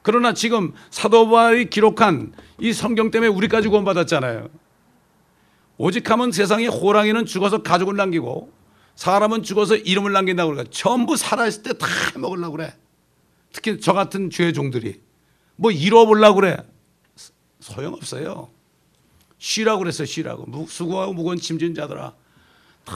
그러나 0.02 0.32
지금 0.34 0.74
사도 0.90 1.28
바울이 1.28 1.70
기록한 1.70 2.32
이 2.60 2.72
성경 2.72 3.10
때문에 3.10 3.30
우리까지 3.30 3.68
구원받았잖아요. 3.68 4.48
오직 5.76 6.10
하면 6.10 6.32
세상에 6.32 6.66
호랑이는 6.66 7.24
죽어서 7.24 7.62
가족을 7.62 7.96
남기고 7.96 8.52
사람은 8.96 9.44
죽어서 9.44 9.76
이름을 9.76 10.12
남긴다고 10.12 10.50
그러니까 10.50 10.70
전부 10.74 11.16
살아있을 11.16 11.62
때 11.62 11.72
다 11.74 11.86
먹으려고 12.18 12.56
그래. 12.56 12.74
특히 13.52 13.80
저 13.80 13.92
같은 13.92 14.28
죄의 14.30 14.52
종들이. 14.54 15.00
뭐 15.56 15.70
잃어보려고 15.70 16.40
그래. 16.40 16.56
소용없어요. 17.60 18.48
쉬라고 19.38 19.78
그랬어요, 19.80 20.06
쉬라고. 20.06 20.66
수고하고 20.68 21.12
무거운 21.12 21.36
짐진 21.38 21.74
자들아. 21.74 22.12
다 22.84 22.94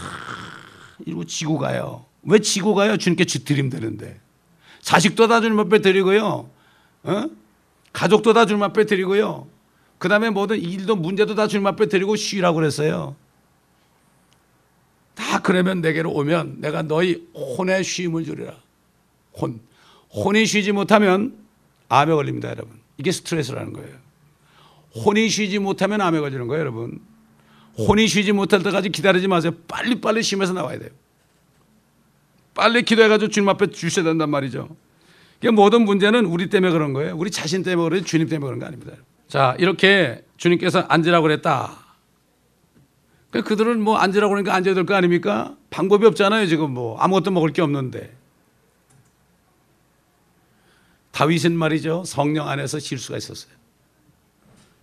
이러고 1.06 1.24
지고 1.24 1.58
가요. 1.58 2.04
왜 2.22 2.38
지고 2.38 2.74
가요? 2.74 2.96
주님께 2.96 3.24
드리면 3.24 3.70
되는데. 3.70 4.20
자식도 4.80 5.28
다 5.28 5.40
주님 5.40 5.58
앞에 5.60 5.80
드리고요. 5.80 6.50
어? 7.04 7.24
가족도 7.92 8.32
다 8.32 8.46
주님 8.46 8.62
앞에 8.62 8.84
드리고요. 8.86 9.46
그 9.98 10.08
다음에 10.08 10.30
모든 10.30 10.58
일도 10.60 10.96
문제도 10.96 11.34
다 11.34 11.46
주님 11.46 11.66
앞에 11.66 11.86
드리고 11.86 12.16
쉬라고 12.16 12.56
그랬어요. 12.56 13.14
다 15.14 15.40
그러면 15.40 15.80
내게로 15.80 16.10
오면 16.10 16.60
내가 16.60 16.82
너희 16.82 17.28
혼에 17.34 17.82
쉼을 17.82 18.24
주리라. 18.24 18.54
혼. 19.38 19.60
혼이 20.14 20.46
쉬지 20.46 20.72
못하면 20.72 21.36
암에 21.88 22.12
걸립니다, 22.12 22.50
여러분. 22.50 22.80
이게 22.98 23.12
스트레스라는 23.12 23.72
거예요. 23.72 23.96
혼이 24.94 25.28
쉬지 25.28 25.58
못하면 25.58 26.00
암에 26.00 26.20
걸리는 26.20 26.46
거예요, 26.48 26.60
여러분. 26.60 27.00
혼이 27.78 28.06
쉬지 28.06 28.32
못할 28.32 28.62
때까지 28.62 28.90
기다리지 28.90 29.28
마세요. 29.28 29.52
빨리빨리 29.68 30.22
심해서 30.22 30.52
나와야 30.52 30.78
돼요. 30.78 30.90
빨리 32.54 32.82
기도해가지고 32.82 33.30
주님 33.30 33.48
앞에 33.48 33.68
주셔야 33.68 34.04
된단 34.04 34.28
말이죠. 34.30 34.68
모든 35.54 35.84
문제는 35.84 36.26
우리 36.26 36.48
때문에 36.50 36.70
그런 36.72 36.92
거예요. 36.92 37.16
우리 37.16 37.30
자신 37.30 37.62
때문에 37.62 37.88
그러지 37.88 38.04
주님 38.04 38.28
때문에 38.28 38.46
그런 38.46 38.60
거 38.60 38.66
아닙니다. 38.66 38.92
자, 39.26 39.56
이렇게 39.58 40.24
주님께서 40.36 40.80
앉으라고 40.80 41.22
그랬다. 41.22 41.78
그들은 43.30 43.80
뭐 43.80 43.96
앉으라고 43.96 44.30
그러니까 44.30 44.54
앉아야 44.54 44.74
될 44.74 44.84
거 44.84 44.94
아닙니까? 44.94 45.56
방법이 45.70 46.04
없잖아요, 46.06 46.46
지금 46.46 46.72
뭐. 46.72 46.98
아무것도 46.98 47.30
먹을 47.30 47.50
게 47.54 47.62
없는데. 47.62 48.14
다윗은 51.12 51.56
말이죠. 51.56 52.04
성령 52.06 52.48
안에서 52.48 52.78
실수가 52.78 53.16
있었어요. 53.18 53.52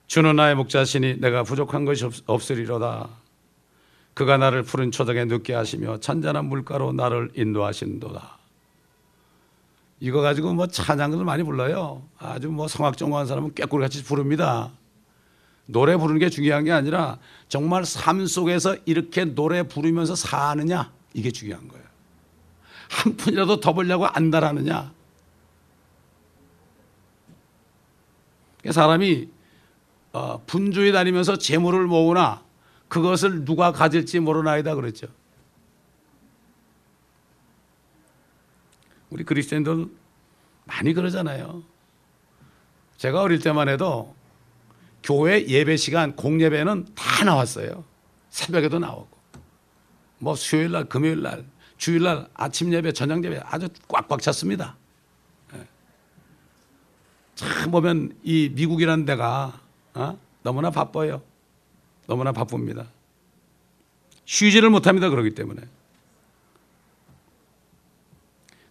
주는 0.10 0.36
나의 0.36 0.56
목자시니 0.56 1.22
내가 1.22 1.44
부족한 1.44 1.86
것이 1.86 2.04
없, 2.26 2.52
으리로다 2.52 3.10
그가 4.16 4.38
나를 4.38 4.64
푸른 4.64 4.90
초장에 4.90 5.26
눕게 5.26 5.54
하시며 5.54 6.00
잔잔한 6.00 6.46
물가로 6.46 6.94
나를 6.94 7.30
인도하신도다. 7.36 8.40
이거 10.00 10.22
가지고 10.22 10.54
뭐 10.54 10.66
찬양을 10.66 11.24
많이 11.24 11.44
불러요. 11.44 12.02
아주 12.18 12.50
뭐 12.50 12.68
성악정화한 12.68 13.28
사람은 13.28 13.54
꾀꼬리같이 13.54 14.04
부릅니다. 14.04 14.72
노래 15.68 15.96
부르는 15.96 16.20
게 16.20 16.30
중요한 16.30 16.64
게 16.64 16.72
아니라 16.72 17.20
정말 17.48 17.86
삶 17.86 18.26
속에서 18.26 18.78
이렇게 18.86 19.26
노래 19.26 19.62
부르면서 19.62 20.16
사느냐 20.16 20.92
이게 21.14 21.30
중요한 21.30 21.68
거예요. 21.68 21.86
한 22.90 23.16
푼이라도 23.16 23.60
더 23.60 23.74
벌려고 23.74 24.08
안달하느냐. 24.08 24.92
사람이 28.72 29.39
어, 30.12 30.44
분주히 30.46 30.92
다니면서 30.92 31.38
재물을 31.38 31.86
모으나 31.86 32.44
그것을 32.88 33.46
누가 33.46 33.72
가질지 33.72 34.20
모르나이다 34.20 34.76
그랬죠. 34.76 35.08
우리 39.10 39.24
그리스도인들 39.24 39.88
많이 40.66 40.94
그러잖아요. 40.94 41.64
제가 42.98 43.22
어릴 43.22 43.40
때만 43.40 43.70
해도 43.70 44.16
교회 45.02 45.46
예배 45.48 45.78
시간 45.78 46.16
공예배는 46.16 46.88
다 46.96 47.24
나왔어요. 47.24 47.84
새벽에도 48.30 48.80
나오고. 48.80 49.10
뭐 50.20 50.36
수요일 50.36 50.72
날, 50.72 50.86
금요일 50.86 51.22
날, 51.22 51.46
주일 51.78 52.04
날 52.04 52.28
아침 52.34 52.74
예배, 52.74 52.92
저녁 52.92 53.24
예배 53.24 53.40
아주 53.46 53.70
꽉꽉 53.88 54.22
찼습니다. 54.22 54.76
예. 55.56 55.66
참 57.36 57.72
보면 57.72 58.18
이 58.24 58.50
미국이라는 58.54 59.06
데가 59.06 59.60
어? 59.94 60.18
너무나 60.44 60.70
바빠요. 60.70 61.22
너무나 62.08 62.32
바쁩니다. 62.32 62.88
쉬지를 64.26 64.70
못합니다. 64.70 65.10
그러기 65.10 65.36
때문에. 65.36 65.62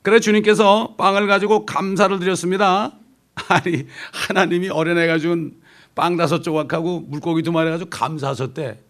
그래 0.03 0.21
주님께서 0.21 0.95
빵을 0.97 1.27
가지고 1.27 1.67
감사를 1.67 2.19
드렸습니다. 2.19 2.93
아니 3.49 3.87
하나님이 4.13 4.71
어린애가 4.71 5.19
준빵 5.19 6.17
다섯 6.17 6.43
조각하고 6.43 7.01
물고기 7.01 7.43
두 7.43 7.53
마리 7.53 7.71
가지고 7.71 7.91
감사하셨대. 7.91 8.81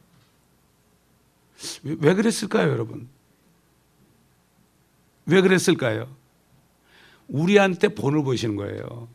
왜, 1.82 1.96
왜 1.98 2.14
그랬을까요, 2.14 2.70
여러분? 2.70 3.08
왜 5.26 5.40
그랬을까요? 5.40 6.08
우리한테 7.28 7.88
본을 7.88 8.22
보이시는 8.22 8.56
거예요. 8.56 9.08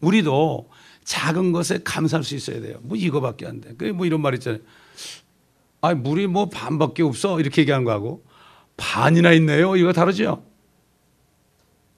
우리도 0.00 0.68
작은 1.08 1.52
것에 1.52 1.80
감사할 1.82 2.22
수 2.22 2.34
있어야 2.34 2.60
돼요. 2.60 2.78
뭐 2.82 2.94
이거밖에 2.94 3.46
안 3.46 3.62
돼. 3.62 3.74
그뭐 3.74 4.04
이런 4.04 4.20
말 4.20 4.34
있잖아요. 4.34 4.60
아, 5.80 5.94
물이 5.94 6.26
뭐 6.26 6.50
반밖에 6.50 7.02
없어. 7.02 7.40
이렇게 7.40 7.62
얘기한 7.62 7.84
거하고 7.84 8.22
반이나 8.76 9.32
있네요. 9.32 9.76
이거 9.76 9.92
다르죠? 9.92 10.44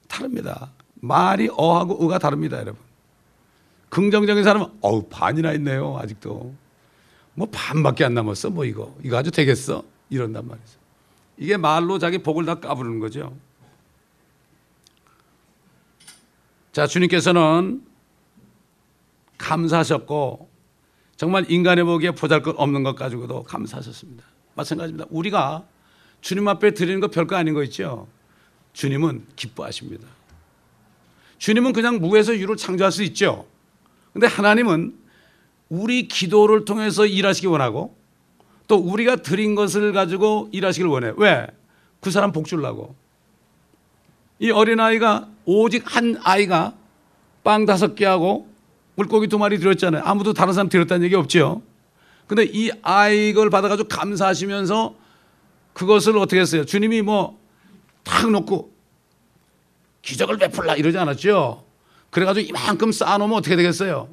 다릅니다. 0.07 0.71
말이 0.95 1.49
어하고 1.51 1.97
의가 2.01 2.19
다릅니다, 2.19 2.57
여러분. 2.59 2.91
긍정적인 3.91 4.45
사람은 4.45 4.67
어우 4.79 5.09
반이나 5.09 5.51
있네요 5.53 5.97
아직도 5.99 6.55
뭐 7.33 7.47
반밖에 7.51 8.05
안 8.05 8.13
남았어 8.13 8.49
뭐 8.49 8.63
이거 8.63 8.95
이거 9.03 9.17
아주 9.17 9.31
되겠어 9.31 9.83
이런단 10.09 10.47
말이죠 10.47 10.79
이게 11.37 11.57
말로 11.57 11.99
자기 11.99 12.17
복을 12.17 12.45
다 12.45 12.55
까부르는 12.55 12.99
거죠 12.99 13.35
자 16.71 16.87
주님께서는 16.87 17.83
감사하셨고 19.41 20.49
정말 21.17 21.49
인간의 21.49 21.83
보기에 21.83 22.11
보잘것 22.11 22.55
없는 22.57 22.83
것 22.83 22.95
가지고도 22.95 23.43
감사하셨습니다 23.43 24.23
마찬가지입니다 24.55 25.07
우리가 25.09 25.65
주님 26.21 26.47
앞에 26.47 26.73
드리는 26.73 26.99
거 26.99 27.07
별거 27.07 27.35
아닌 27.35 27.53
거 27.53 27.63
있죠 27.63 28.07
주님은 28.73 29.25
기뻐하십니다 29.35 30.07
주님은 31.37 31.73
그냥 31.73 31.99
무에서 31.99 32.35
유를 32.35 32.55
창조할 32.57 32.91
수 32.91 33.03
있죠 33.03 33.45
근데 34.13 34.27
하나님은 34.27 35.01
우리 35.69 36.07
기도를 36.09 36.65
통해서 36.65 37.05
일하시기 37.05 37.47
원하고 37.47 37.95
또 38.67 38.75
우리가 38.75 39.17
드린 39.17 39.55
것을 39.55 39.93
가지고 39.93 40.49
일하시길 40.51 40.87
원해요. 40.87 41.13
왜? 41.17 41.47
그 42.01 42.11
사람 42.11 42.31
복 42.31 42.45
주려고. 42.45 42.95
이 44.39 44.51
어린아이가 44.51 45.29
오직 45.45 45.83
한 45.85 46.17
아이가 46.23 46.73
빵 47.43 47.65
다섯 47.65 47.95
개하고 47.95 48.50
물고기 49.01 49.27
두 49.27 49.37
마리 49.37 49.57
드렸잖아요. 49.59 50.03
아무도 50.05 50.33
다른 50.33 50.53
사람 50.53 50.69
드렸다는 50.69 51.03
얘기 51.05 51.15
없죠. 51.15 51.61
근데 52.27 52.43
이 52.43 52.71
아이 52.81 53.33
걸 53.33 53.49
받아가지고 53.49 53.89
감사하시면서 53.89 54.95
그것을 55.73 56.17
어떻게 56.17 56.39
했어요? 56.39 56.65
주님이 56.65 57.01
뭐 57.01 57.41
탁 58.03 58.29
놓고 58.31 58.71
기적을 60.01 60.37
베풀라 60.37 60.75
이러지 60.75 60.97
않았죠. 60.97 61.63
그래가지고 62.09 62.49
이만큼 62.49 62.91
쌓아놓으면 62.91 63.37
어떻게 63.37 63.55
되겠어요? 63.55 64.09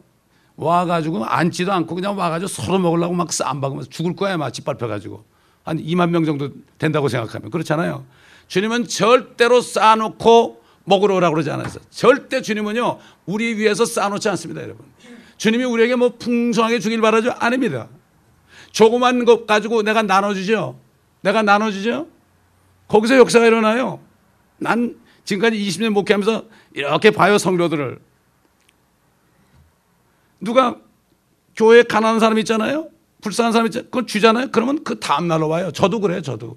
와가지고 0.56 1.24
앉지도 1.24 1.72
않고 1.72 1.94
그냥 1.94 2.16
와가지고 2.18 2.48
서로 2.48 2.78
먹으려고 2.78 3.14
막 3.14 3.32
쌈박으면서 3.32 3.88
죽을 3.88 4.14
거야 4.14 4.36
막 4.36 4.50
짓밟혀가지고 4.50 5.24
한 5.64 5.78
2만 5.78 6.10
명 6.10 6.24
정도 6.24 6.50
된다고 6.78 7.08
생각하면 7.08 7.50
그렇잖아요. 7.50 8.04
주님은 8.48 8.88
절대로 8.88 9.60
쌓아놓고 9.60 10.57
먹으러 10.88 11.14
오라고 11.16 11.34
그러지 11.34 11.50
않았어요. 11.50 11.82
절대 11.90 12.42
주님은요 12.42 12.98
우리 13.26 13.56
위해서 13.56 13.84
쌓아놓지 13.84 14.28
않습니다, 14.30 14.62
여러분. 14.62 14.86
주님이 15.36 15.64
우리에게 15.64 15.94
뭐 15.94 16.14
풍성하게 16.18 16.80
주길 16.80 17.00
바라죠? 17.00 17.32
아닙니다. 17.38 17.88
조그만 18.72 19.24
것 19.24 19.46
가지고 19.46 19.82
내가 19.82 20.02
나눠주죠. 20.02 20.78
내가 21.20 21.42
나눠주죠. 21.42 22.08
거기서 22.88 23.16
역사가 23.16 23.46
일어나요. 23.46 24.00
난 24.58 24.98
지금까지 25.24 25.56
20년 25.58 25.90
목회하면서 25.90 26.44
이렇게 26.72 27.10
봐요 27.10 27.38
성도들을 27.38 27.98
누가 30.40 30.76
교회에 31.56 31.82
가난한 31.82 32.20
사람 32.20 32.38
있잖아요 32.38 32.88
불쌍한 33.20 33.52
사람 33.52 33.66
있잖아요 33.66 33.90
그건 33.90 34.06
주잖아요 34.06 34.50
그러면 34.52 34.84
그 34.84 34.98
다음 34.98 35.28
날로 35.28 35.48
와요 35.48 35.70
저도 35.70 36.00
그래요 36.00 36.22
저도 36.22 36.56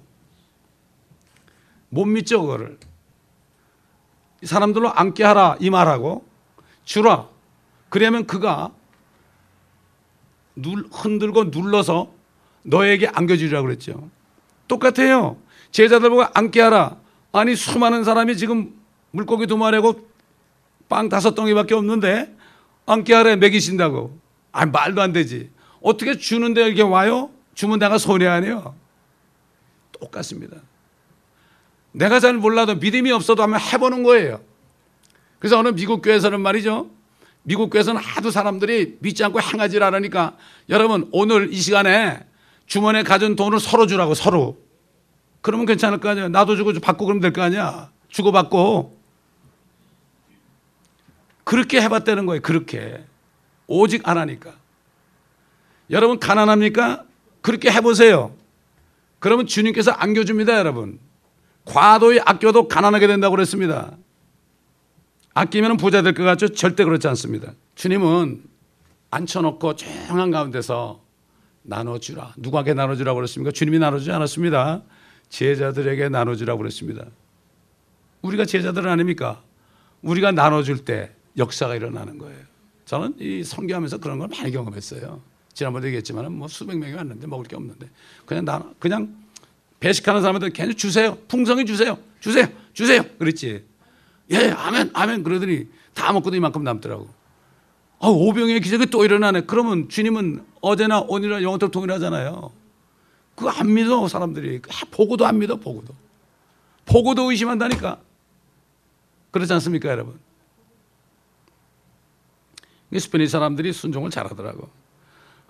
못 1.90 2.06
믿죠 2.06 2.40
그거를 2.40 2.78
사람들로 4.44 4.92
앉게 4.92 5.24
하라 5.24 5.56
이 5.60 5.70
말하고 5.70 6.24
주라 6.84 7.28
그러면 7.88 8.26
그가 8.26 8.72
눌, 10.54 10.86
흔들고 10.92 11.44
눌러서 11.44 12.12
너에게 12.62 13.08
안겨주리라고 13.08 13.66
그랬죠 13.66 14.08
똑같아요 14.68 15.36
제자들 15.70 16.10
보고 16.10 16.24
앉게 16.34 16.60
하라 16.60 16.96
아니 17.32 17.56
수많은 17.56 18.04
사람이 18.04 18.36
지금 18.36 18.74
물고기 19.10 19.46
두 19.46 19.56
마리고 19.56 20.08
빵 20.88 21.08
다섯 21.08 21.34
덩이밖에 21.34 21.74
없는데 21.74 22.36
앉게 22.86 23.14
하래 23.14 23.36
먹이신다고. 23.36 24.18
아 24.52 24.66
말도 24.66 25.00
안 25.00 25.12
되지. 25.12 25.50
어떻게 25.80 26.16
주는데 26.16 26.66
이렇게 26.66 26.82
와요? 26.82 27.30
주면 27.54 27.78
내가 27.78 27.98
손해 27.98 28.26
아니요. 28.26 28.74
똑같습니다. 29.92 30.58
내가 31.92 32.20
잘 32.20 32.34
몰라도 32.34 32.76
믿음이 32.76 33.10
없어도 33.12 33.42
한번 33.42 33.60
해보는 33.60 34.02
거예요. 34.02 34.40
그래서 35.38 35.58
어느 35.58 35.68
미국 35.68 36.02
교회에서는 36.02 36.40
말이죠. 36.40 36.90
미국 37.42 37.70
교회에서는 37.70 38.00
하도 38.00 38.30
사람들이 38.30 38.98
믿지 39.00 39.24
않고 39.24 39.40
행하지 39.40 39.82
않으니까 39.82 40.36
여러분 40.68 41.08
오늘 41.12 41.52
이 41.52 41.56
시간에 41.56 42.24
주머니에 42.66 43.02
가진 43.02 43.36
돈을 43.36 43.60
서로 43.60 43.86
주라고 43.86 44.14
서로. 44.14 44.58
그러면 45.40 45.66
괜찮을 45.66 45.98
거 45.98 46.08
아니야. 46.08 46.28
나도 46.28 46.56
주고 46.56 46.72
받고 46.72 47.04
그러면 47.04 47.20
될 47.20 47.32
거 47.32 47.42
아니야. 47.42 47.90
주고받고. 48.08 49.00
그렇게 51.44 51.80
해봤다는 51.80 52.26
거예요. 52.26 52.40
그렇게. 52.40 53.04
오직 53.66 54.08
안 54.08 54.16
하니까. 54.18 54.54
여러분 55.90 56.18
가난합니까? 56.20 57.04
그렇게 57.40 57.70
해보세요. 57.70 58.34
그러면 59.18 59.46
주님께서 59.46 59.90
안겨줍니다, 59.90 60.56
여러분. 60.58 60.98
과도히 61.64 62.20
아껴도 62.24 62.68
가난하게 62.68 63.06
된다고 63.06 63.34
그랬습니다. 63.36 63.96
아끼면 65.34 65.76
부자 65.76 66.02
될 66.02 66.12
것 66.14 66.24
같죠? 66.24 66.48
절대 66.48 66.84
그렇지 66.84 67.08
않습니다. 67.08 67.52
주님은 67.74 68.42
앉혀놓고 69.10 69.76
조용한 69.76 70.30
가운데서 70.30 71.02
나눠주라. 71.62 72.34
누구에게 72.36 72.74
나눠주라고 72.74 73.16
그랬습니까? 73.16 73.52
주님이 73.52 73.78
나눠주지 73.78 74.10
않았습니다. 74.10 74.82
제자들에게 75.28 76.08
나눠주라고 76.08 76.58
그랬습니다. 76.58 77.06
우리가 78.22 78.44
제자들 78.44 78.88
아닙니까? 78.88 79.42
우리가 80.02 80.32
나눠줄 80.32 80.84
때 80.84 81.12
역사가 81.38 81.76
일어나는 81.76 82.18
거예요. 82.18 82.38
저는 82.84 83.14
이 83.18 83.42
성교하면서 83.44 83.98
그런 83.98 84.18
걸 84.18 84.28
많이 84.28 84.50
경험했어요. 84.50 85.22
지난번에 85.54 85.86
얘기했지만 85.86 86.32
뭐 86.32 86.48
수백 86.48 86.76
명이 86.78 86.92
왔는데 86.94 87.26
먹을 87.26 87.46
게 87.46 87.56
없는데 87.56 87.88
그냥 88.26 88.44
나 88.44 88.64
그냥 88.78 89.21
배식하는 89.82 90.20
사람한테 90.20 90.50
괜히 90.50 90.74
주세요. 90.74 91.18
풍성히 91.26 91.66
주세요. 91.66 91.98
주세요. 92.20 92.46
주세요. 92.72 93.02
그랬지. 93.18 93.64
예, 94.30 94.50
아멘, 94.50 94.90
아멘. 94.94 95.24
그러더니 95.24 95.66
다 95.92 96.12
먹고도 96.12 96.36
이만큼 96.36 96.62
남더라고. 96.62 97.10
아, 97.98 98.06
오병이어 98.06 98.60
기적이 98.60 98.86
또 98.86 99.04
일어나네. 99.04 99.42
그러면 99.42 99.88
주님은 99.88 100.44
어제나 100.60 101.00
오늘이나 101.00 101.42
영원토록 101.42 101.72
동일하잖아요. 101.72 102.52
그거 103.34 103.50
안 103.50 103.74
믿어, 103.74 104.06
사람들이. 104.06 104.60
보고도 104.92 105.26
안 105.26 105.40
믿어, 105.40 105.56
보고도. 105.56 105.92
보고도 106.86 107.32
의심한다니까. 107.32 107.98
그렇지 109.32 109.52
않습니까, 109.54 109.88
여러분? 109.88 110.20
스페인 112.96 113.26
사람들이 113.26 113.72
순종을 113.72 114.10
잘하더라고. 114.10 114.70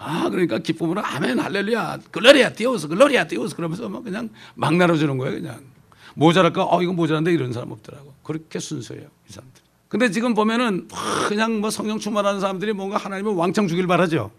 아 0.03 0.29
그러니까 0.29 0.59
기쁨으로 0.59 1.05
아멘 1.05 1.39
할렐루야 1.39 1.99
Gloria 2.11 2.53
a 2.53 2.60
Dios 2.60 2.89
Gloria 2.89 3.27
a 3.27 3.33
Dios 3.33 3.57
그러면서 3.57 3.89
막 3.89 4.03
그냥 4.03 4.31
막 4.55 4.75
나눠주는 4.75 5.17
거예요 5.19 5.41
그냥 5.41 5.61
모자랄까 6.15 6.65
어 6.65 6.83
이거 6.83 6.93
모자란데 6.93 7.33
이런 7.33 7.53
사람 7.53 7.71
없더라고 7.71 8.15
그렇게 8.23 8.59
순수해요 8.59 9.09
이 9.29 9.33
사람들. 9.33 9.63
근데 9.89 10.11
지금 10.11 10.35
보면은 10.35 10.89
막 10.91 11.29
그냥 11.29 11.61
뭐 11.61 11.71
성령 11.71 11.99
충만하는 11.99 12.41
사람들이 12.41 12.73
뭔가 12.73 12.97
하나님을 12.97 13.35
왕창 13.35 13.69
주길 13.69 13.87
바라죠. 13.87 14.31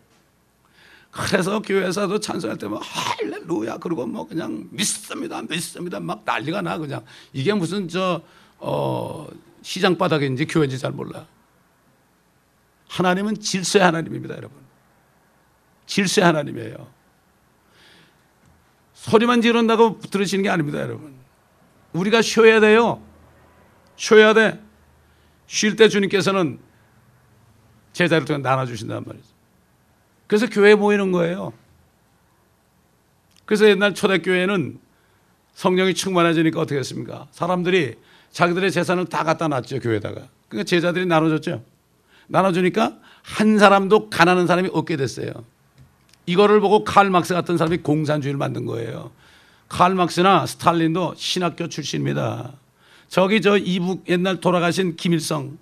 그래서 1.12 1.62
교회에서도 1.62 2.20
찬송할 2.20 2.58
때뭐 2.58 2.80
할렐루야 2.82 3.78
그리고 3.78 4.08
뭐 4.08 4.28
그냥 4.28 4.68
믿습니다 4.72 5.42
믿습니다 5.44 6.00
막 6.00 6.24
난리가 6.26 6.62
나 6.62 6.80
그냥 6.80 7.06
이게 7.34 7.54
무슨 7.54 7.88
저 7.88 8.22
어, 8.58 9.28
시장 9.62 9.98
바닥인지 9.98 10.46
교회인지 10.46 10.80
잘 10.80 10.92
몰라. 10.92 11.26
하나님은 12.88 13.40
질서의 13.40 13.84
하나님입니다, 13.84 14.36
여러분. 14.38 14.63
질서의 15.94 16.26
하나님이에요. 16.26 16.88
소리만 18.96 19.42
지른다고 19.42 20.00
들으시는 20.00 20.42
게 20.42 20.50
아닙니다, 20.50 20.80
여러분. 20.80 21.14
우리가 21.92 22.24
쉬어야 22.24 22.60
돼요. 22.60 23.00
쉬어야 23.96 24.34
돼. 24.34 24.60
쉴 25.46 25.76
때 25.76 25.90
주님께서는 25.90 26.58
제자를 27.92 28.26
통해 28.26 28.40
나눠주신단 28.42 29.04
말이죠. 29.06 29.28
그래서 30.26 30.48
교회에 30.48 30.74
모이는 30.74 31.12
거예요. 31.12 31.54
그래서 33.46 33.68
옛날 33.70 33.94
초대교회는 33.94 34.80
성령이 35.54 35.94
충만해지니까 35.94 36.60
어떻게 36.60 36.80
했습니까? 36.80 37.28
사람들이 37.30 37.98
자기들의 38.32 38.72
재산을 38.72 39.06
다 39.06 39.24
갖다 39.24 39.48
놨죠, 39.48 39.80
교회에다가. 39.80 40.28
그러니까 40.48 40.68
제자들이 40.68 41.06
나눠줬죠. 41.06 41.64
나눠주니까 42.26 42.98
한 43.22 43.60
사람도 43.60 44.10
가난한 44.10 44.48
사람이 44.48 44.70
없게 44.74 44.98
됐어요. 44.98 45.53
이거를 46.26 46.60
보고 46.60 46.84
칼 46.84 47.10
막스 47.10 47.34
같은 47.34 47.58
사람이 47.58 47.78
공산주의를 47.78 48.38
만든 48.38 48.66
거예요. 48.66 49.12
칼 49.68 49.96
막스나 49.96 50.46
스탈린도 50.46 51.16
신학교 51.18 51.68
출신입니다. 51.68 52.54
저기 53.08 53.42
저 53.42 53.58
이북 53.58 54.08
옛날 54.10 54.40
돌아가신 54.40 54.96
김일성 54.96 55.58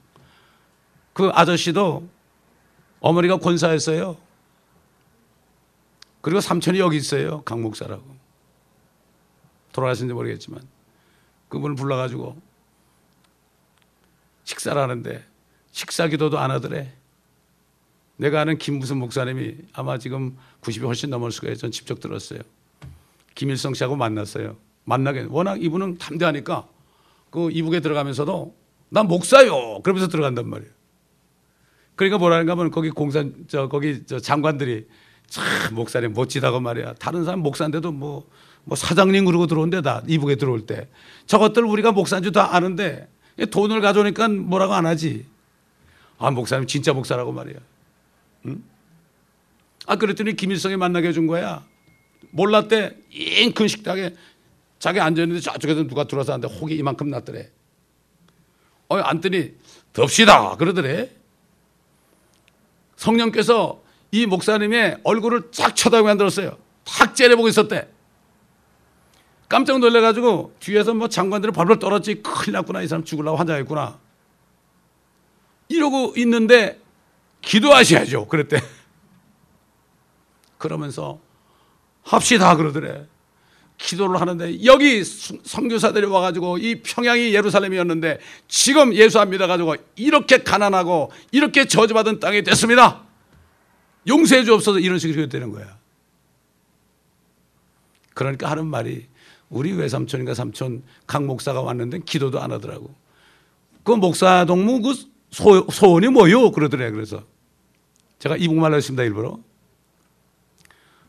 그 1.14 1.30
아저씨도 1.34 2.08
어머니가 3.00 3.38
권사였어요. 3.38 4.18
그리고 6.22 6.40
삼촌이 6.40 6.80
여기 6.80 6.98
있어요. 6.98 7.42
강 7.42 7.62
목사라고. 7.62 8.04
돌아가신지 9.74 10.14
모르겠지만 10.14 10.62
그분을 11.50 11.76
불러가지고 11.76 12.40
식사를 14.44 14.80
하는데 14.80 15.26
식사 15.72 16.08
기도도 16.08 16.38
안 16.40 16.52
하더래. 16.52 16.94
내가 18.22 18.42
아는 18.42 18.60
김무슨 18.60 18.98
목사님이 18.98 19.56
아마 19.74 19.98
지금 19.98 20.38
90이 20.62 20.86
훨씬 20.86 21.10
넘을 21.10 21.32
수가 21.32 21.50
있전 21.54 21.72
직접 21.72 22.00
들었어요. 22.00 22.40
김일성 23.34 23.74
씨하고 23.74 23.96
만났어요. 23.96 24.58
만나게 24.84 25.26
워낙 25.28 25.62
이분은 25.64 25.98
담대하니까 25.98 26.68
그 27.32 27.50
이북에 27.50 27.80
들어가면서도 27.80 28.56
난 28.90 29.08
목사요. 29.08 29.82
그러면서 29.82 30.08
들어간단 30.08 30.48
말이에요. 30.48 30.72
그러니까 31.96 32.20
뭐라는가 32.20 32.52
하면 32.52 32.70
거기 32.70 32.92
공산 32.92 33.34
저 33.48 33.68
거기 33.68 34.06
저 34.06 34.20
장관들이 34.20 34.86
참 35.28 35.44
목사님 35.74 36.14
멋지다고 36.14 36.60
말이야. 36.60 36.94
다른 37.00 37.26
사람 37.26 37.40
목사인데도 37.40 37.92
뭐, 37.92 38.30
뭐 38.66 38.76
사장님 38.76 39.26
그러고 39.26 39.48
들어온대 39.48 39.82
다 39.82 40.04
이북에 40.08 40.36
들어올 40.36 40.68
때 40.68 40.88
저것들 41.26 41.66
우리가 41.66 41.92
목사인 41.92 42.22
줄 42.22 42.32
다 42.34 42.56
아는데 42.56 43.08
돈을 43.50 43.82
가져오니까 43.82 44.28
뭐라고 44.28 44.76
안 44.76 44.86
하지. 44.86 45.26
아 46.20 46.30
목사님 46.30 46.68
진짜 46.68 46.94
목사라고 46.94 47.32
말이야. 47.32 47.71
응? 48.46 48.64
아 49.88 49.96
그랬더니 49.96 50.36
김일성이 50.36 50.78
만나게 50.78 51.10
해준 51.10 51.28
거야. 51.28 51.66
몰랐대. 52.32 52.98
잉큰 53.12 53.68
식탁에 53.68 54.16
자기 54.80 55.00
앉아있는데 55.00 55.42
저쪽에서 55.42 55.84
누가 55.88 56.06
들어와서 56.06 56.34
하는데 56.34 56.54
혹이 56.56 56.76
이만큼 56.76 57.10
났더래. 57.10 57.50
어, 58.90 58.98
앉더니 58.98 59.54
덥시다 59.94 60.56
그러더래. 60.58 61.10
성령께서 62.96 63.82
이 64.12 64.26
목사님의 64.26 65.00
얼굴을 65.04 65.52
쫙 65.52 65.76
쳐다보게 65.76 66.08
만들었어요. 66.08 66.58
탁 66.84 67.16
째려보고 67.16 67.48
있었대. 67.48 67.88
깜짝 69.48 69.80
놀래가지고 69.80 70.56
뒤에서 70.60 70.94
뭐 70.94 71.10
장관들이 71.10 71.52
벌벌 71.52 71.80
떨었지 71.80 72.22
큰일 72.22 72.54
났구나 72.54 72.82
이 72.82 72.88
사람 72.88 73.04
죽으려고 73.04 73.38
환장했구나. 73.38 74.00
이러고 75.70 76.14
있는데 76.18 76.80
기도하셔야죠. 77.42 78.28
그랬대. 78.28 78.62
그러면서 80.58 81.20
합시다 82.04 82.56
그러더래. 82.56 83.08
기도를 83.78 84.22
하는데 84.22 84.64
여기 84.64 85.04
선교사들이 85.04 86.06
와가지고 86.06 86.60
이 86.60 86.82
평양이 86.82 87.34
예루살렘이었는데 87.34 88.20
지금 88.48 88.94
예수 88.94 89.20
안 89.20 89.32
믿어가지고 89.32 89.76
이렇게 89.96 90.44
가난하고 90.44 91.12
이렇게 91.32 91.66
저주받은 91.66 92.20
땅이 92.20 92.44
됐습니다. 92.44 93.04
용서해 94.08 94.44
주옵소서 94.44 94.80
이런 94.80 95.00
식으로 95.00 95.28
되는 95.28 95.52
거야. 95.52 95.78
그러니까 98.14 98.52
하는 98.52 98.68
말이 98.68 99.08
우리 99.50 99.74
외삼촌인가 99.74 100.36
삼촌 100.36 100.84
강 101.08 101.26
목사가 101.26 101.62
왔는데 101.62 102.00
기도도 102.06 102.40
안 102.40 102.52
하더라고. 102.52 102.94
그 103.84 103.92
목사 103.94 104.46
동무 104.46 104.82
그 104.82 104.94
소, 105.32 105.66
소원이 105.70 106.10
뭐요? 106.10 106.52
그러더래. 106.52 106.92
그래서 106.92 107.24
제가 108.20 108.38
이북말로 108.38 108.76
했습니다. 108.76 109.04
일부러. 109.04 109.40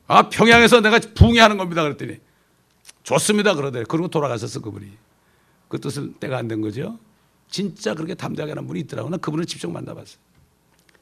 아, 0.07 0.29
평양에서 0.29 0.81
내가 0.81 0.99
붕해하는 1.15 1.57
겁니다. 1.59 1.83
그랬더니 1.83 2.19
좋습니다. 3.03 3.55
그러더래. 3.55 3.85
그리고 3.89 4.09
돌아가셨어. 4.09 4.61
그분이. 4.61 4.87
그 5.69 5.81
뜻을 5.81 6.13
때가 6.15 6.39
안 6.39 6.49
된 6.49 6.61
거죠. 6.61 6.99
진짜 7.49 7.95
그렇게 7.95 8.15
담대하게 8.15 8.53
하는 8.53 8.67
분이 8.67 8.81
있더라고. 8.81 9.11
나 9.11 9.17
그분을 9.17 9.45
직접 9.47 9.71
만나봤어요. 9.71 10.19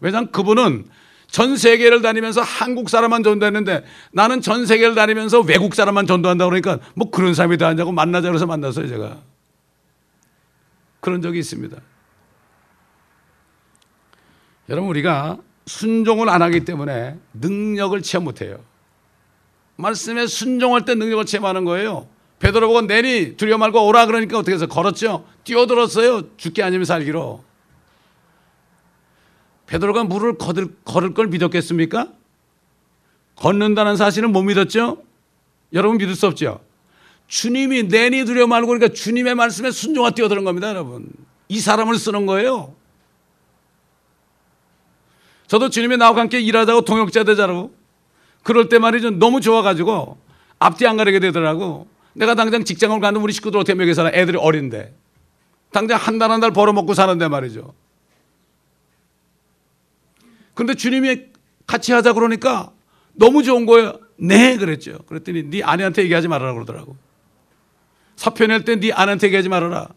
왜냐하면 0.01 0.33
그분은 0.33 0.89
전 1.29 1.57
세계를 1.57 2.03
다니면서 2.03 2.41
한국 2.41 2.89
사람만 2.91 3.23
전도했는데 3.23 3.85
나는 4.13 4.41
전 4.41 4.67
세계를 4.67 4.95
다니면서 4.97 5.41
외국 5.43 5.75
사람만 5.77 6.07
전도한다 6.07 6.45
그러니까 6.47 6.81
뭐 6.95 7.11
그런 7.11 7.35
사람이 7.35 7.57
다 7.59 7.69
하냐고 7.69 7.93
만나자 7.93 8.29
그래서 8.29 8.47
만났어요. 8.47 8.89
제가. 8.89 9.23
그런 11.01 11.23
적이 11.23 11.39
있습니다. 11.39 11.77
여러분 14.71 14.89
우리가 14.89 15.39
순종을 15.67 16.29
안 16.29 16.43
하기 16.43 16.65
때문에 16.65 17.19
능력을 17.35 18.01
체험 18.03 18.25
못해요. 18.25 18.61
말씀에 19.77 20.27
순종할 20.27 20.85
때 20.85 20.95
능력을 20.95 21.27
체험하는 21.27 21.65
거예요. 21.65 22.09
베드로 22.39 22.69
보고 22.69 22.81
내니 22.81 23.37
두려워 23.37 23.59
말고 23.59 23.87
오라 23.87 24.07
그러니까 24.07 24.39
어떻게 24.39 24.55
해서 24.55 24.67
걸었죠. 24.67 25.27
뛰어들었어요. 25.45 26.37
죽기 26.37 26.63
아니면 26.63 26.85
살기로. 26.85 27.45
베드로가 29.67 30.05
물을 30.05 30.39
거들, 30.39 30.69
걸을 30.85 31.15
걸 31.15 31.27
믿었겠습니까? 31.29 32.09
걷는다는 33.37 33.97
사실은 33.97 34.33
못 34.33 34.43
믿었죠? 34.43 35.03
여러분 35.73 35.99
믿을 35.99 36.15
수 36.15 36.27
없죠? 36.27 36.61
주님이 37.27 37.85
내니 37.85 38.25
두려워 38.25 38.47
말고 38.47 38.69
그러니까 38.69 38.93
주님의 38.93 39.35
말씀에 39.35 39.71
순종하 39.71 40.11
뛰어드는 40.11 40.45
겁니다, 40.45 40.69
여러분. 40.69 41.09
이 41.49 41.61
사람을 41.61 41.97
쓰는 41.97 42.27
거예요. 42.27 42.75
저도 45.51 45.69
주님의 45.69 45.99
나와 45.99 46.17
함께 46.17 46.39
일하자고 46.41 46.83
동역자 46.83 47.25
되자고 47.25 47.75
그럴 48.45 48.69
때 48.69 48.79
말이죠. 48.79 49.11
너무 49.11 49.41
좋아가지고 49.41 50.17
앞뒤 50.61 50.87
안 50.87 50.97
가리게 50.97 51.19
되더라고. 51.19 51.89
내가 52.13 52.37
당장 52.37 52.63
직장을 52.63 52.99
가는 53.01 53.21
우리 53.21 53.33
식구들 53.33 53.59
어떻게 53.59 53.75
먹여 53.75 53.93
살아? 53.93 54.11
애들이 54.15 54.39
어린데. 54.39 54.95
당장 55.73 55.99
한 55.99 56.19
달 56.21 56.31
한달 56.31 56.53
벌어먹고 56.53 56.95
사는데 56.95 57.27
말이죠. 57.27 57.75
근데 60.55 60.75
주님이 60.75 61.23
같이 61.67 61.91
하자 61.93 62.13
그러니까 62.13 62.71
너무 63.13 63.43
좋은 63.43 63.67
거예요. 63.67 63.99
네 64.21 64.57
그랬죠. 64.57 64.99
그랬더니 65.09 65.51
네 65.51 65.65
아내한테 65.65 66.05
얘기하지 66.05 66.29
말아라 66.29 66.55
그러더라고. 66.55 66.97
사표 68.15 68.47
낼 68.47 68.65
때 68.65 68.77
네 68.77 68.93
아내한테 68.93 69.27
얘기하지 69.27 69.49
말아라. 69.49 69.89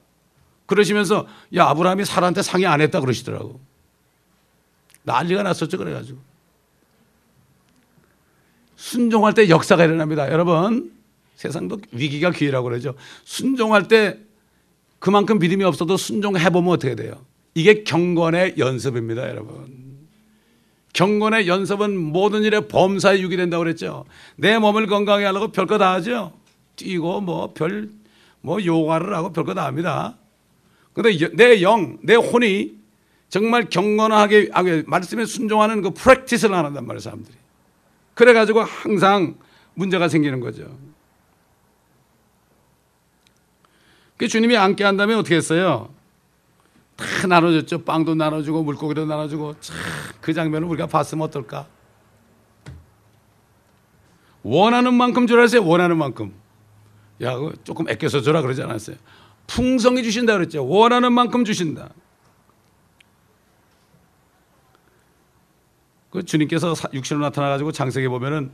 그러시면서 0.65 1.27
야 1.55 1.65
아브라함이 1.67 2.05
사라한테 2.05 2.41
상의 2.41 2.65
안 2.65 2.81
했다 2.81 3.01
그러시더라고. 3.01 3.59
난리가 5.03 5.43
났었죠. 5.43 5.77
그래가지고. 5.77 6.19
순종할 8.75 9.33
때 9.33 9.49
역사가 9.49 9.85
일어납니다. 9.85 10.31
여러분, 10.31 10.91
세상도 11.35 11.79
위기가 11.91 12.31
기회라고 12.31 12.65
그러죠. 12.65 12.95
순종할 13.23 13.87
때 13.87 14.19
그만큼 14.99 15.39
믿음이 15.39 15.63
없어도 15.63 15.97
순종해보면 15.97 16.71
어떻게 16.71 16.95
돼요? 16.95 17.25
이게 17.55 17.83
경건의 17.83 18.55
연습입니다, 18.57 19.29
여러분. 19.29 19.83
경건의 20.93 21.47
연습은 21.47 21.97
모든 21.97 22.43
일에 22.43 22.67
범사에 22.67 23.19
유기 23.19 23.35
된다고 23.35 23.63
그랬죠. 23.63 24.05
내 24.35 24.57
몸을 24.59 24.87
건강하게 24.87 25.25
하려고 25.25 25.51
별거 25.51 25.77
다 25.77 25.93
하죠. 25.93 26.33
뛰고 26.75 27.21
뭐 27.21 27.53
별, 27.53 27.89
뭐 28.41 28.63
요가를 28.63 29.13
하고 29.15 29.33
별거 29.33 29.53
다 29.53 29.65
합니다. 29.65 30.17
근데 30.93 31.17
내 31.33 31.61
영, 31.61 31.97
내 32.03 32.15
혼이 32.15 32.82
정말 33.33 33.67
경건하게 33.67 34.51
말씀에 34.85 35.25
순종하는 35.25 35.81
그 35.81 35.89
프랙티스를 35.89 36.53
안 36.53 36.65
한단 36.65 36.85
말이에요, 36.85 36.99
사람들이. 36.99 37.35
그래 38.13 38.31
가지고 38.31 38.61
항상 38.61 39.37
문제가 39.73 40.07
생기는 40.07 40.39
거죠. 40.39 40.69
그 44.17 44.27
주님이 44.27 44.55
앉게 44.55 44.83
한 44.83 44.97
다음에 44.97 45.15
어떻게 45.15 45.35
했어요? 45.35 45.91
다 46.95 47.25
나눠줬죠. 47.25 47.83
빵도 47.85 48.13
나눠주고 48.13 48.61
물고기도 48.61 49.07
나눠주고 49.07 49.55
참 49.59 49.75
그 50.21 50.31
장면을 50.31 50.67
우리가 50.67 50.85
봤으면 50.85 51.25
어떨까? 51.25 51.65
원하는 54.43 54.93
만큼 54.93 55.25
주라 55.25 55.41
했어요. 55.41 55.65
원하는 55.65 55.97
만큼. 55.97 56.35
야, 57.23 57.35
조금 57.63 57.89
아껴서 57.89 58.21
주라 58.21 58.43
그러지 58.43 58.61
않았어요. 58.61 58.95
풍성히 59.47 60.03
주신다 60.03 60.33
그랬죠. 60.33 60.63
원하는 60.67 61.11
만큼 61.13 61.43
주신다. 61.43 61.89
그 66.13 66.23
주님께서 66.23 66.75
사- 66.75 66.87
육신으로 66.93 67.25
나타나 67.25 67.49
가지고 67.49 67.71
장세기 67.71 68.07
보면은 68.07 68.51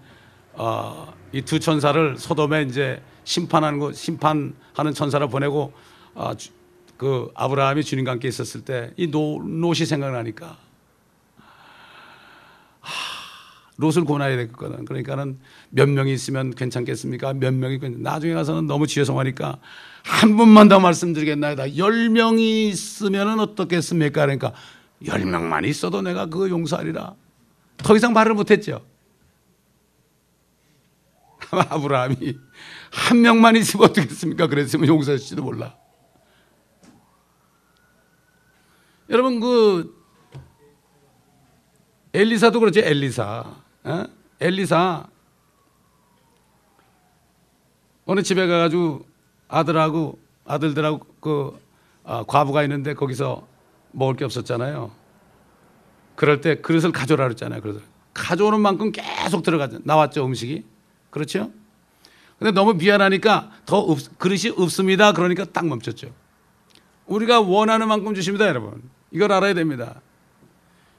어, 0.54 1.14
이 1.34 1.42
두 1.42 1.60
천사를 1.60 2.18
소돔에 2.18 2.64
이제 2.64 3.02
심판하는 3.26 3.80
거 3.80 3.92
심판하는 3.92 4.94
천사를 4.96 5.28
보내고 5.28 5.74
아, 6.16 6.34
주- 6.36 6.52
그 6.96 7.30
아브라함이 7.36 7.84
주님과 7.84 8.12
함께 8.12 8.30
있었을 8.30 8.62
때이 8.62 9.12
롯이 9.12 9.86
생각나니까 9.86 10.56
하, 12.80 12.94
롯을 13.76 14.06
권해야 14.06 14.38
되거든. 14.38 14.86
그러니까는 14.86 15.38
몇 15.70 15.90
명이 15.90 16.14
있으면 16.14 16.56
괜찮겠습니까? 16.56 17.34
몇 17.34 17.54
명이 17.54 17.80
나중에 17.98 18.34
가서는 18.36 18.68
너무 18.68 18.88
지혜성하니까 18.88 19.58
한 20.06 20.38
분만 20.38 20.70
더 20.70 20.80
말씀드리겠나이다. 20.80 21.76
열 21.78 22.10
명이 22.10 22.70
있으면은 22.70 23.42
어떻겠습니까? 23.42 24.22
그러니까 24.22 24.54
열 25.08 25.26
명만 25.26 25.66
있어도 25.66 26.02
내가 26.02 26.26
그거 26.28 26.50
용서하리라. 26.50 27.16
더 27.84 27.96
이상 27.96 28.14
말을 28.14 28.34
못했죠. 28.34 28.86
아브라함이 31.52 32.38
한 32.92 33.22
명만 33.22 33.56
있으면 33.56 33.90
어떻겠습니까? 33.90 34.48
그랬으면 34.48 34.88
용서했을지도 34.88 35.44
몰라. 35.44 35.76
여러분 39.10 39.40
그 39.40 39.98
엘리사도 42.14 42.60
그렇죠. 42.60 42.80
엘리사, 42.82 43.44
어? 43.84 44.06
엘리사 44.40 45.08
어느 48.06 48.22
집에 48.24 48.48
가가지고 48.48 49.06
아들하고 49.48 50.20
아들들하고 50.46 51.00
그 51.20 51.60
아, 52.04 52.24
과부가 52.28 52.64
있는데 52.64 52.96
거기서 52.96 53.48
먹을 53.92 54.16
게 54.16 54.26
없었잖아요. 54.26 54.99
그럴 56.20 56.42
때 56.42 56.56
그릇을 56.56 56.92
가져라 56.92 57.24
그랬잖아요. 57.24 57.62
그래서 57.62 57.80
가져오는 58.14 58.60
만큼 58.60 58.92
계속 58.92 59.42
들어가죠. 59.42 59.80
나왔죠 59.86 60.26
음식이. 60.26 60.66
그렇죠? 61.12 61.50
근데 62.38 62.52
너무 62.52 62.74
미안하니까 62.74 63.50
더 63.66 63.78
없, 63.78 64.00
그릇이 64.18 64.54
없습니다. 64.58 65.14
그러니까 65.14 65.46
딱 65.46 65.66
멈췄죠. 65.66 66.14
우리가 67.06 67.40
원하는 67.40 67.88
만큼 67.88 68.14
주십니다, 68.16 68.50
여러분. 68.50 68.82
이걸 69.12 69.32
알아야 69.32 69.54
됩니다. 69.54 70.02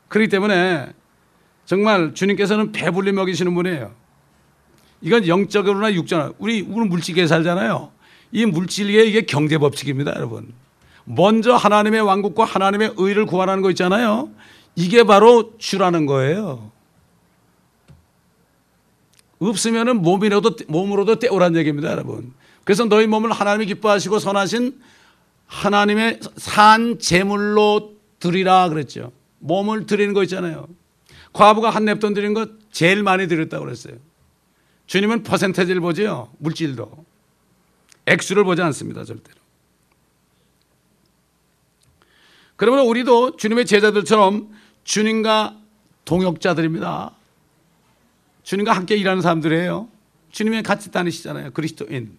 그렇기 0.08 0.30
때문에 0.30 0.90
정말 1.66 2.14
주님께서는 2.14 2.72
배불리 2.72 3.12
먹이시는 3.12 3.54
분이에요. 3.54 3.92
이건 5.02 5.28
영적으로나 5.28 5.92
육적으로 5.92 6.34
우리 6.38 6.62
우리 6.62 6.88
물질계에 6.88 7.26
살잖아요. 7.26 7.92
이 8.32 8.46
물질계 8.46 9.04
이게 9.04 9.20
경제 9.26 9.58
법칙입니다, 9.58 10.14
여러분. 10.16 10.54
먼저 11.04 11.56
하나님의 11.56 12.00
왕국과 12.00 12.46
하나님의 12.46 12.94
의를 12.96 13.26
구하라는 13.26 13.62
거 13.62 13.68
있잖아요. 13.68 14.30
이게 14.74 15.04
바로 15.04 15.54
주라는 15.58 16.06
거예요. 16.06 16.70
없으면은 19.38 20.02
몸이라도 20.02 20.56
몸으로도 20.68 21.18
때우란 21.18 21.56
얘기입니다, 21.56 21.90
여러분. 21.90 22.34
그래서 22.64 22.84
너희 22.84 23.06
몸을 23.06 23.32
하나님이 23.32 23.66
기뻐하시고 23.66 24.18
선하신 24.18 24.80
하나님의 25.46 26.20
산 26.36 26.98
제물로 26.98 27.94
드리라 28.20 28.68
그랬죠. 28.68 29.12
몸을 29.38 29.86
드리는 29.86 30.14
거 30.14 30.22
있잖아요. 30.24 30.68
과부가 31.32 31.70
한 31.70 31.84
냅돈 31.84 32.14
드린 32.14 32.34
거 32.34 32.46
제일 32.70 33.02
많이 33.02 33.26
드렸다고 33.28 33.64
그랬어요. 33.64 33.94
주님은 34.86 35.22
퍼센테지를 35.22 35.80
보죠. 35.80 36.30
물질도. 36.38 37.04
액수를 38.06 38.44
보지 38.44 38.60
않습니다. 38.62 39.04
절대로. 39.04 39.38
그러면 42.56 42.86
우리도 42.86 43.36
주님의 43.36 43.66
제자들처럼 43.66 44.50
주님과 44.84 45.56
동역자들입니다. 46.04 47.12
주님과 48.42 48.72
함께 48.72 48.96
일하는 48.96 49.22
사람들이에요. 49.22 49.88
주님이 50.32 50.62
같이 50.62 50.90
다니시잖아요. 50.90 51.52
그리스도인. 51.52 52.18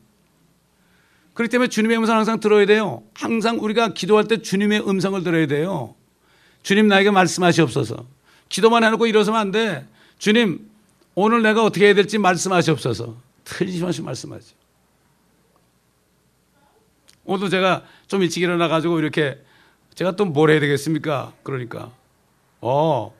그렇기 1.33 1.49
때문에 1.51 1.69
주님의 1.69 1.97
음성을 1.97 2.17
항상 2.17 2.39
들어야 2.39 2.65
돼요. 2.65 3.03
항상 3.13 3.57
우리가 3.59 3.93
기도할 3.93 4.27
때 4.27 4.41
주님의 4.41 4.87
음성을 4.87 5.21
들어야 5.23 5.47
돼요. 5.47 5.95
주님 6.63 6.87
나에게 6.87 7.11
말씀하시옵소서. 7.11 8.05
기도만 8.49 8.83
해놓고 8.83 9.07
일어서면 9.07 9.39
안 9.39 9.51
돼. 9.51 9.87
주님, 10.19 10.69
오늘 11.15 11.41
내가 11.41 11.63
어떻게 11.63 11.85
해야 11.85 11.93
될지 11.93 12.17
말씀하시옵소서. 12.17 13.15
틀림없이 13.43 14.01
말씀하죠. 14.01 14.55
오늘도 17.23 17.49
제가 17.49 17.83
좀 18.07 18.21
일찍 18.21 18.43
일어나가지고 18.43 18.99
이렇게 18.99 19.41
제가 19.95 20.15
또 20.15 20.25
뭘 20.25 20.51
해야 20.51 20.59
되겠습니까? 20.59 21.33
그러니까, 21.43 21.91
어, 22.61 23.13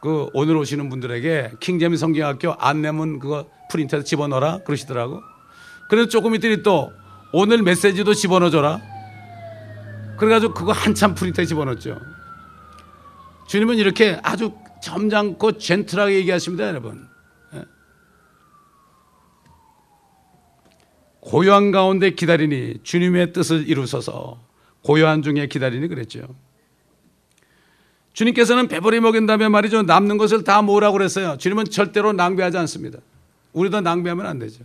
그 0.00 0.28
오늘 0.32 0.56
오시는 0.56 0.88
분들에게 0.88 1.52
킹제미 1.60 1.96
성경학교 1.96 2.52
안내문 2.54 3.18
그거 3.18 3.46
프린트해서 3.70 4.04
집어넣어라 4.04 4.58
그러시더라고. 4.64 5.20
그래서 5.88 6.08
조금 6.08 6.34
있더니 6.36 6.62
또 6.62 6.92
오늘 7.32 7.62
메시지도 7.62 8.14
집어넣어줘라. 8.14 8.80
그래가지고 10.18 10.54
그거 10.54 10.72
한참 10.72 11.14
프린트에 11.14 11.44
집어넣었죠. 11.44 12.00
주님은 13.48 13.76
이렇게 13.78 14.18
아주 14.22 14.52
점잖고 14.82 15.58
젠틀하게 15.58 16.14
얘기하십니다, 16.14 16.68
여러분. 16.68 17.08
예. 17.54 17.64
고요한 21.20 21.70
가운데 21.70 22.10
기다리니 22.10 22.82
주님의 22.82 23.32
뜻을 23.32 23.68
이루소서 23.68 24.40
고요한 24.82 25.22
중에 25.22 25.46
기다리니 25.48 25.88
그랬죠. 25.88 26.28
주님께서는 28.12 28.68
배불리 28.68 29.00
먹인다면 29.00 29.52
말이죠. 29.52 29.82
남는 29.82 30.18
것을 30.18 30.44
다 30.44 30.62
모으라고 30.62 30.94
그랬어요. 30.94 31.38
주님은 31.38 31.66
절대로 31.66 32.12
낭비하지 32.12 32.58
않습니다. 32.58 32.98
우리도 33.52 33.80
낭비하면 33.80 34.26
안 34.26 34.38
되죠. 34.38 34.64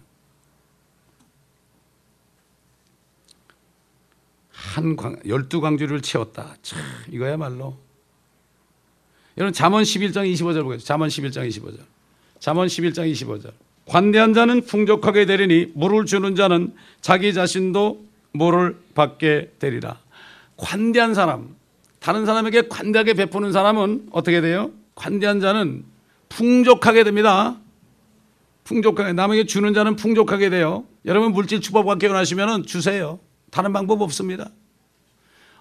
한 4.52 4.96
광, 4.96 5.18
열두 5.28 5.62
광주를 5.62 6.02
채웠다. 6.02 6.56
참, 6.62 6.80
이거야말로. 7.12 7.78
여러분, 9.38 9.54
잠언 9.54 9.84
11장 9.84 10.32
25절 10.34 10.64
보겠습니다. 10.64 10.86
잠언 10.86 11.10
11장 11.10 11.48
25절. 11.48 11.80
잠언 12.40 12.68
11장 12.68 13.12
25절. 13.12 13.54
관대한 13.86 14.34
자는 14.34 14.66
풍족하게 14.66 15.26
되리니 15.26 15.74
물을 15.76 16.06
주는 16.06 16.36
자는 16.36 16.74
자기 17.02 17.34
자신도 17.34 18.04
물을 18.32 18.78
받게 18.96 19.54
되리라. 19.60 20.00
관대한 20.58 21.14
사람, 21.14 21.56
다른 22.00 22.26
사람에게 22.26 22.68
관대하게 22.68 23.14
베푸는 23.14 23.52
사람은 23.52 24.08
어떻게 24.12 24.42
돼요? 24.42 24.72
관대한 24.96 25.40
자는 25.40 25.84
풍족하게 26.30 27.04
됩니다. 27.04 27.58
풍족하게 28.64 29.14
남에게 29.14 29.46
주는 29.46 29.74
자는 29.74 29.96
풍족하게 29.96 30.50
돼요. 30.50 30.86
여러분 31.06 31.32
물질 31.34 31.62
축복받기 31.62 32.08
원하시면 32.08 32.66
주세요. 32.66 33.20
다른 33.52 33.74
방법 33.74 34.02
없습니다. 34.02 34.50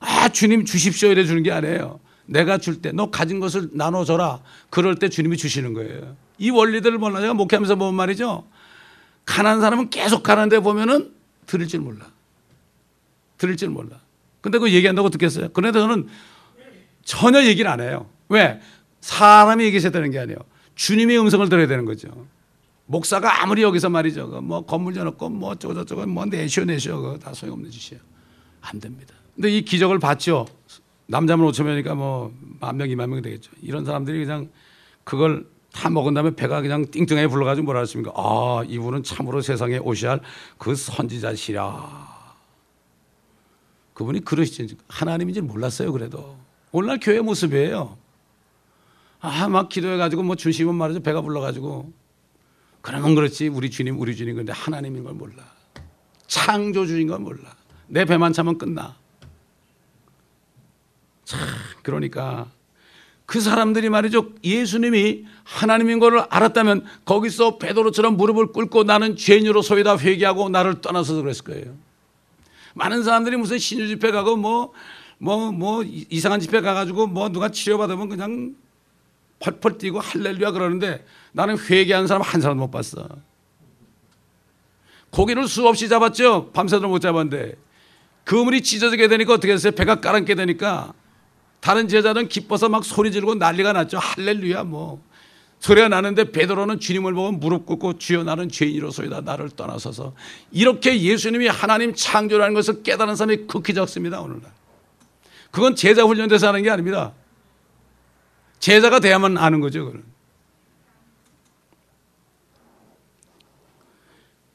아 0.00 0.28
주님 0.28 0.64
주십시오 0.64 1.10
이래 1.10 1.24
주는 1.24 1.42
게 1.42 1.50
아니에요. 1.52 2.00
내가 2.26 2.58
줄 2.58 2.80
때 2.80 2.92
너 2.92 3.10
가진 3.10 3.40
것을 3.40 3.70
나눠줘라. 3.72 4.40
그럴 4.70 4.94
때 4.96 5.08
주님이 5.08 5.36
주시는 5.36 5.74
거예요. 5.74 6.16
이 6.38 6.50
원리들을 6.50 6.98
몰라 6.98 7.20
제가 7.20 7.34
목회하면서 7.34 7.76
보면 7.76 7.94
말이죠. 7.94 8.46
가난한 9.26 9.60
사람은 9.60 9.90
계속 9.90 10.22
가난데 10.22 10.60
보면은 10.60 11.12
들을 11.46 11.66
줄 11.68 11.80
몰라. 11.80 12.06
들을 13.38 13.56
줄 13.56 13.68
몰라. 13.68 14.00
근데 14.44 14.58
그 14.58 14.70
얘기한다고 14.70 15.08
듣겠어요? 15.08 15.48
그런데 15.54 15.78
저는 15.80 16.06
전혀 17.02 17.42
얘기를 17.44 17.70
안 17.70 17.80
해요. 17.80 18.10
왜? 18.28 18.60
사람이 19.00 19.64
얘기해야 19.64 19.90
되는 19.90 20.10
게 20.10 20.18
아니에요. 20.18 20.36
주님의 20.74 21.18
음성을 21.18 21.48
들어야 21.48 21.66
되는 21.66 21.86
거죠. 21.86 22.08
목사가 22.84 23.42
아무리 23.42 23.62
여기서 23.62 23.88
말이죠. 23.88 24.28
그뭐 24.28 24.66
건물 24.66 24.92
져놓고 24.92 25.30
뭐 25.30 25.48
어쩌고 25.52 25.72
저쩌고 25.72 26.04
뭐 26.04 26.26
내쇼 26.26 26.66
내쇼 26.66 27.00
그거 27.00 27.18
다 27.18 27.32
소용없는 27.32 27.70
짓이에요. 27.70 28.02
안 28.60 28.78
됩니다. 28.80 29.14
근데 29.34 29.48
이 29.50 29.62
기적을 29.64 29.98
봤죠. 29.98 30.44
남자만 31.06 31.46
5천 31.48 31.64
명이니까 31.64 31.94
뭐 31.94 32.30
만 32.60 32.76
명, 32.76 32.90
이만 32.90 33.08
명이 33.08 33.22
되겠죠. 33.22 33.50
이런 33.62 33.86
사람들이 33.86 34.26
그냥 34.26 34.50
그걸 35.04 35.46
다 35.72 35.88
먹은 35.88 36.12
다음에 36.12 36.34
배가 36.36 36.60
그냥 36.60 36.84
띵띵하게 36.90 37.28
불러가지고 37.28 37.64
뭐라 37.64 37.80
했습니까? 37.80 38.12
아, 38.14 38.62
이분은 38.66 39.04
참으로 39.04 39.40
세상에 39.40 39.78
오셔야 39.78 40.12
할 40.12 40.20
그 40.58 40.74
선지자시라. 40.74 42.03
그분이 43.94 44.24
그러시지 44.24 44.76
하나님인지 44.88 45.40
몰랐어요. 45.40 45.92
그래도 45.92 46.36
오늘날 46.72 46.98
교회 47.00 47.20
모습이에요. 47.20 47.96
아, 49.20 49.48
막 49.48 49.68
기도해가지고 49.68 50.22
뭐 50.22 50.36
주시면 50.36 50.74
말이죠. 50.74 51.00
배가 51.00 51.22
불러가지고 51.22 51.92
그러면 52.82 53.14
그렇지 53.14 53.48
우리 53.48 53.70
주님 53.70 53.98
우리 53.98 54.14
주님 54.14 54.36
근데 54.36 54.52
하나님인 54.52 55.04
걸 55.04 55.14
몰라. 55.14 55.44
창조주인 56.26 57.06
걸 57.06 57.20
몰라. 57.20 57.56
내 57.86 58.04
배만 58.04 58.32
차면 58.32 58.58
끝나. 58.58 58.96
참 61.24 61.40
그러니까 61.82 62.50
그 63.24 63.40
사람들이 63.40 63.88
말이죠 63.88 64.32
예수님이 64.44 65.24
하나님인 65.44 65.98
것을 65.98 66.26
알았다면 66.28 66.84
거기서 67.06 67.56
베드로처럼 67.58 68.16
무릎을 68.18 68.48
꿇고 68.48 68.84
나는 68.84 69.16
죄인으로 69.16 69.62
소이다 69.62 69.96
회개하고 69.96 70.50
나를 70.50 70.80
떠나서 70.80 71.14
그랬을 71.14 71.44
거예요. 71.44 71.83
많은 72.74 73.02
사람들이 73.02 73.36
무슨 73.36 73.58
신유 73.58 73.88
집회 73.88 74.10
가고 74.10 74.36
뭐 74.36 74.72
뭐, 75.18 75.52
뭐, 75.52 75.82
이상한 75.84 76.40
집회 76.40 76.60
가가지고 76.60 77.06
뭐 77.06 77.30
누가 77.30 77.48
치료받으면 77.48 78.08
그냥 78.08 78.54
펄펄 79.40 79.78
뛰고 79.78 80.00
할렐루야 80.00 80.50
그러는데 80.50 81.04
나는 81.32 81.56
회개하는 81.58 82.06
사람 82.06 82.22
한 82.22 82.40
사람 82.40 82.58
못 82.58 82.70
봤어. 82.70 83.08
고기를 85.10 85.46
수없이 85.46 85.88
잡았죠. 85.88 86.50
밤새도록 86.52 86.90
못 86.90 86.98
잡았는데 86.98 87.54
그물이 88.24 88.62
찢어지게 88.62 89.08
되니까 89.08 89.34
어떻게 89.34 89.52
했어요? 89.52 89.72
배가 89.72 90.00
까랑게 90.00 90.34
되니까 90.34 90.92
다른 91.60 91.88
제자들은 91.88 92.28
기뻐서 92.28 92.68
막 92.68 92.84
소리 92.84 93.12
지르고 93.12 93.34
난리가 93.34 93.72
났죠. 93.72 93.98
할렐루야 93.98 94.64
뭐. 94.64 95.02
소리가 95.64 95.88
나는데 95.88 96.30
베드로는 96.30 96.78
주님을 96.78 97.14
보고 97.14 97.32
무릎 97.32 97.64
꿇고 97.64 97.96
주여 97.96 98.22
나는 98.22 98.50
죄인이로소이다 98.50 99.22
나를 99.22 99.48
떠나서서 99.48 100.14
이렇게 100.52 101.00
예수님이 101.00 101.46
하나님 101.48 101.94
창조라는 101.94 102.52
것을 102.52 102.82
깨달은 102.82 103.16
사람이 103.16 103.46
극히 103.46 103.72
적습니다 103.72 104.20
오늘날. 104.20 104.52
그건 105.50 105.74
제자 105.74 106.04
훈련돼서 106.04 106.48
하는 106.48 106.62
게 106.62 106.68
아닙니다. 106.68 107.14
제자가 108.58 109.00
돼야만 109.00 109.38
아는 109.38 109.60
거죠. 109.60 109.86
그는. 109.86 110.04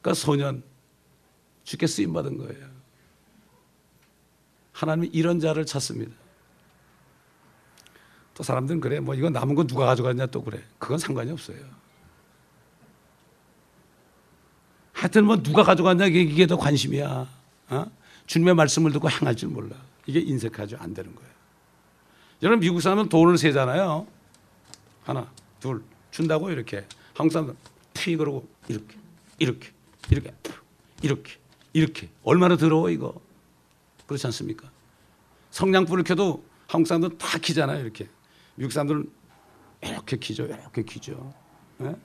그러니까 0.02 0.13
소년 0.13 0.62
주께 1.63 1.88
쓰임 1.88 2.13
받은 2.13 2.38
거예요. 2.38 2.67
하나님이 4.74 5.10
이런 5.12 5.39
자를 5.39 5.65
찾습니다. 5.65 6.19
또 8.39 8.43
사람들은 8.43 8.80
그래. 8.80 9.02
뭐 9.02 9.15
이거 9.15 9.30
남은 9.30 9.54
거 9.54 9.67
누가 9.67 9.86
가져갔냐 9.86 10.28
또 10.28 10.41
그래. 10.41 10.63
그건 10.78 10.97
상관이 10.97 11.30
없어요. 11.30 11.58
하여튼 14.93 15.25
뭐 15.25 15.43
누가 15.43 15.63
가져갔냐 15.63 16.06
이게 16.06 16.47
더 16.47 16.56
관심이야. 16.56 17.28
어? 17.71 17.86
주님의 18.28 18.56
말씀을 18.56 18.93
듣고 18.93 19.10
행할 19.10 19.36
줄 19.36 19.49
몰라. 19.49 19.75
이게 20.06 20.21
인색하죠. 20.21 20.78
안 20.80 20.93
되는 20.93 21.13
거예요. 21.13 21.30
여러분 22.41 22.62
미국 22.62 22.80
사람은 22.80 23.10
돈을 23.10 23.38
세잖아요. 23.38 24.08
하나, 25.04 25.30
둘 25.60 25.84
준다고 26.10 26.49
이렇게. 26.49 26.88
한국 27.15 27.34
사람은 27.34 27.58
피 27.93 28.15
그러고 28.15 28.47
이렇게, 28.69 28.95
이렇게, 29.38 29.71
이렇게, 30.12 30.32
이렇게, 31.02 31.34
이렇게. 31.73 32.10
얼마나 32.23 32.56
더러워 32.56 32.89
이거. 32.89 33.19
그렇지 34.08 34.25
않습니까? 34.28 34.71
성냥불을 35.52 36.06
켜도 36.06 36.41
한국 36.67 36.88
사람들은 36.88 37.17
다 37.17 37.38
키잖아요. 37.38 37.82
이렇게. 37.82 38.08
미국 38.60 38.72
사람들은 38.74 39.10
이렇게 39.82 40.17
키죠. 40.17 40.45
이렇게 40.45 40.84
키죠. 40.84 41.34
네? 41.78 41.95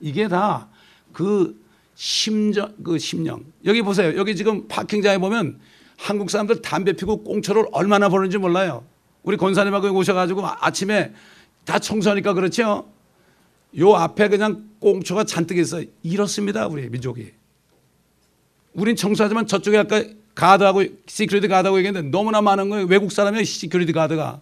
이게 0.00 0.28
다 0.28 0.68
그 1.12 1.58
심정, 1.94 2.74
그 2.82 2.98
심령. 2.98 3.44
여기 3.64 3.82
보세요. 3.82 4.16
여기 4.16 4.34
지금 4.36 4.66
파킹장에 4.68 5.18
보면 5.18 5.60
한국 5.98 6.30
사람들 6.30 6.62
담배 6.62 6.92
피고 6.94 7.22
꽁초를 7.22 7.66
얼마나 7.72 8.08
버리는지 8.08 8.38
몰라요. 8.38 8.84
우리 9.22 9.36
권사님하고 9.36 9.88
오셔가지고 9.90 10.42
아침에 10.46 11.12
다 11.64 11.78
청소하니까 11.78 12.32
그렇죠. 12.32 12.90
요 13.78 13.94
앞에 13.94 14.28
그냥 14.28 14.70
꽁초가 14.80 15.24
잔뜩 15.24 15.58
있어. 15.58 15.82
이렇습니다. 16.02 16.66
우리 16.66 16.88
민족이. 16.88 17.32
우린 18.72 18.96
청소하지만 18.96 19.46
저쪽에 19.46 19.78
아까 19.78 20.02
guard하고 20.34 20.84
security 21.06 21.48
guard하고 21.48 21.78
얘기했는데 21.78 22.08
너무나 22.08 22.40
많은 22.40 22.70
거예요. 22.70 22.86
외국 22.86 23.12
사람이 23.12 23.44
security 23.44 23.92
guard가. 23.92 24.40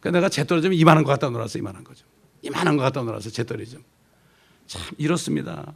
그 0.00 0.08
내가 0.08 0.28
재떨이 0.28 0.76
이만한 0.78 1.04
거 1.04 1.10
갖다 1.10 1.28
놓았어. 1.28 1.58
이만한 1.58 1.84
거죠. 1.84 2.04
이만한 2.42 2.76
거 2.76 2.82
갖다 2.82 3.02
놓았어. 3.02 3.30
재떨이. 3.30 3.84
참 4.66 4.82
이렇습니다. 4.98 5.74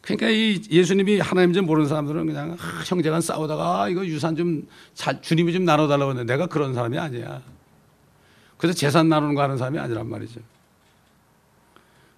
그러니까 0.00 0.30
이 0.30 0.62
예수님이 0.70 1.18
하나님 1.18 1.52
좀 1.52 1.66
모르는 1.66 1.88
사람들은 1.88 2.26
그냥 2.26 2.56
아, 2.60 2.82
형제간 2.86 3.20
싸우다가 3.20 3.88
이거 3.88 4.06
유산 4.06 4.36
좀 4.36 4.66
자, 4.94 5.20
주님이 5.20 5.52
좀 5.52 5.64
나눠달라고 5.64 6.12
했는데 6.12 6.32
내가 6.32 6.46
그런 6.46 6.74
사람이 6.74 6.96
아니야. 6.96 7.42
그래서 8.56 8.78
재산 8.78 9.08
나누는 9.08 9.34
거 9.34 9.42
하는 9.42 9.58
사람이 9.58 9.78
아니란 9.78 10.08
말이죠. 10.08 10.40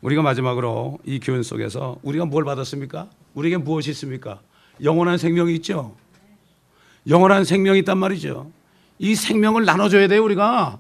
우리가 0.03 0.21
마지막으로 0.23 0.99
이 1.05 1.19
교훈 1.19 1.43
속에서 1.43 1.99
우리가 2.03 2.27
뭘 2.27 2.45
받았습니까? 2.45 3.09
우리에게 3.35 3.57
무엇이 3.57 3.91
있습니까? 3.91 4.41
영원한 4.83 5.17
생명이 5.19 5.55
있죠. 5.57 5.97
영원한 7.09 7.45
생명이 7.45 7.81
있단 7.81 7.97
말이죠. 7.97 8.53
이 8.99 9.15
생명을 9.15 9.65
나눠줘야 9.65 10.09
돼요, 10.09 10.25
우리가. 10.25 10.79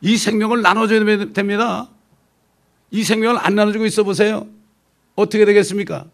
이 0.00 0.16
생명을 0.16 0.62
나눠줘야 0.62 1.04
됩니다. 1.32 1.88
이 2.90 3.02
생명을 3.02 3.38
안 3.40 3.54
나눠주고 3.54 3.86
있어 3.86 4.04
보세요. 4.04 4.46
어떻게 5.14 5.44
되겠습니까? 5.44 6.06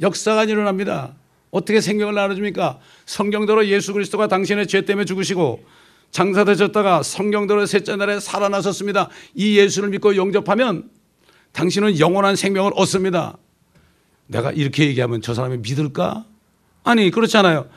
역사가 0.00 0.44
일어납니다. 0.44 1.14
어떻게 1.50 1.80
생명을 1.80 2.14
나눠줍니까? 2.14 2.78
성경대로 3.06 3.66
예수 3.66 3.92
그리스도가 3.92 4.28
당신의 4.28 4.66
죄 4.66 4.84
때문에 4.84 5.04
죽으시고 5.04 5.64
장사되셨다가 6.10 7.02
성경대로 7.02 7.66
셋째 7.66 7.96
날에 7.96 8.18
살아나셨습니다. 8.20 9.08
이 9.34 9.58
예수를 9.58 9.90
믿고 9.90 10.16
영접하면 10.16 10.90
당신은 11.52 11.98
영원한 11.98 12.36
생명을 12.36 12.72
얻습니다. 12.74 13.36
내가 14.26 14.52
이렇게 14.52 14.86
얘기하면 14.86 15.22
저 15.22 15.34
사람이 15.34 15.58
믿을까? 15.58 16.24
아니 16.84 17.10
그렇잖아요. 17.10 17.68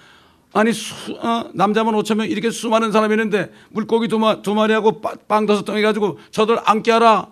아니 0.54 0.74
수, 0.74 1.14
어, 1.14 1.50
남자만 1.54 1.94
5천 1.96 2.16
명 2.16 2.30
이렇게 2.30 2.52
수많은 2.52 2.92
사람이 2.92 3.14
있는데 3.14 3.52
물고기 3.70 4.08
두, 4.08 4.20
마, 4.20 4.42
두 4.42 4.54
마리하고 4.54 5.02
빵 5.02 5.46
다섯 5.46 5.64
덩이 5.64 5.82
가지고 5.82 6.20
저들 6.32 6.60
앉게 6.64 6.92
하라. 6.92 7.32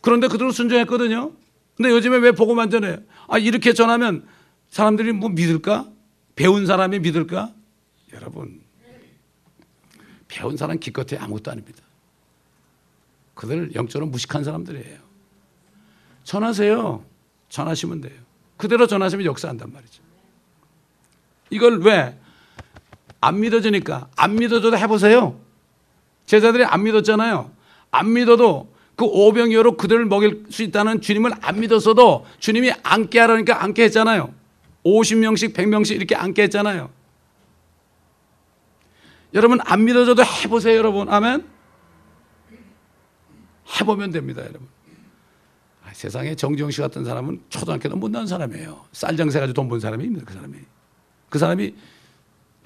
그런데 0.00 0.28
그들은 0.28 0.52
순종했거든요. 0.52 1.32
근데 1.76 1.90
요즘에 1.90 2.18
왜 2.18 2.32
보고만 2.32 2.70
전해? 2.70 2.98
아, 3.28 3.38
이렇게 3.38 3.72
전하면 3.72 4.26
사람들이 4.70 5.12
뭐 5.12 5.30
믿을까? 5.30 5.88
배운 6.36 6.66
사람이 6.66 7.00
믿을까? 7.00 7.52
여러분, 8.12 8.60
배운 10.28 10.56
사람 10.56 10.78
기껏해 10.78 11.16
아무것도 11.18 11.50
아닙니다. 11.50 11.82
그들 13.34 13.74
영적으로 13.74 14.10
무식한 14.10 14.44
사람들이에요. 14.44 14.98
전하세요. 16.24 17.04
전하시면 17.48 18.00
돼요. 18.00 18.20
그대로 18.56 18.86
전하시면 18.86 19.24
역사한단 19.26 19.72
말이죠. 19.72 20.02
이걸 21.52 21.80
왜? 21.82 22.18
안 23.20 23.38
믿어지니까. 23.40 24.08
안 24.16 24.34
믿어줘도 24.36 24.76
해보세요. 24.78 25.38
제자들이 26.26 26.64
안 26.64 26.82
믿었잖아요. 26.82 27.50
안 27.90 28.12
믿어도 28.12 28.72
그 28.96 29.04
오병이어로 29.04 29.76
그들을 29.76 30.04
먹일 30.06 30.44
수 30.50 30.62
있다는 30.62 31.00
주님을 31.00 31.32
안 31.40 31.60
믿었어도 31.60 32.26
주님이 32.40 32.72
앉게 32.82 33.18
하라니까 33.20 33.62
앉게 33.62 33.84
했잖아요. 33.84 34.32
50명씩 34.84 35.52
100명씩 35.54 35.96
이렇게 35.96 36.14
앉게 36.16 36.42
했잖아요. 36.44 36.90
여러분 39.34 39.58
안 39.62 39.84
믿어져도 39.84 40.22
해보세요 40.24 40.76
여러분. 40.78 41.08
아멘. 41.08 41.46
해보면 43.80 44.10
됩니다 44.10 44.40
여러분. 44.42 44.66
아, 45.84 45.90
세상에 45.92 46.34
정지영 46.34 46.70
씨 46.70 46.80
같은 46.80 47.04
사람은 47.04 47.42
초등학교도 47.50 47.96
못 47.96 48.10
나온 48.10 48.26
사람이에요. 48.26 48.84
쌀장세 48.92 49.38
가지고 49.40 49.54
돈 49.54 49.68
번 49.68 49.80
사람입니다 49.80 50.24
그 50.24 50.32
사람이. 50.34 50.56
그 51.32 51.38
사람이 51.38 51.74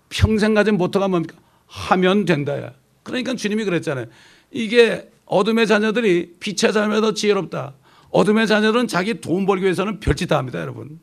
평생 0.09 0.52
가진 0.52 0.76
모토가 0.76 1.07
뭡니까? 1.07 1.37
하면 1.68 2.24
된다야. 2.24 2.72
그러니까 3.05 3.35
주님이 3.35 3.64
그랬잖아요. 3.64 4.07
이게 4.50 5.08
어둠의 5.25 5.69
자녀들이 5.69 6.35
빛의 6.40 6.73
자녀보다 6.73 7.00
더 7.00 7.14
지혜롭다. 7.14 7.75
어둠의 8.10 8.48
자녀들은 8.48 8.88
자기 8.88 9.21
돈 9.21 9.46
벌기 9.46 9.62
위해서는 9.62 10.00
별짓 10.00 10.29
다 10.29 10.38
합니다, 10.38 10.60
여러분. 10.60 10.98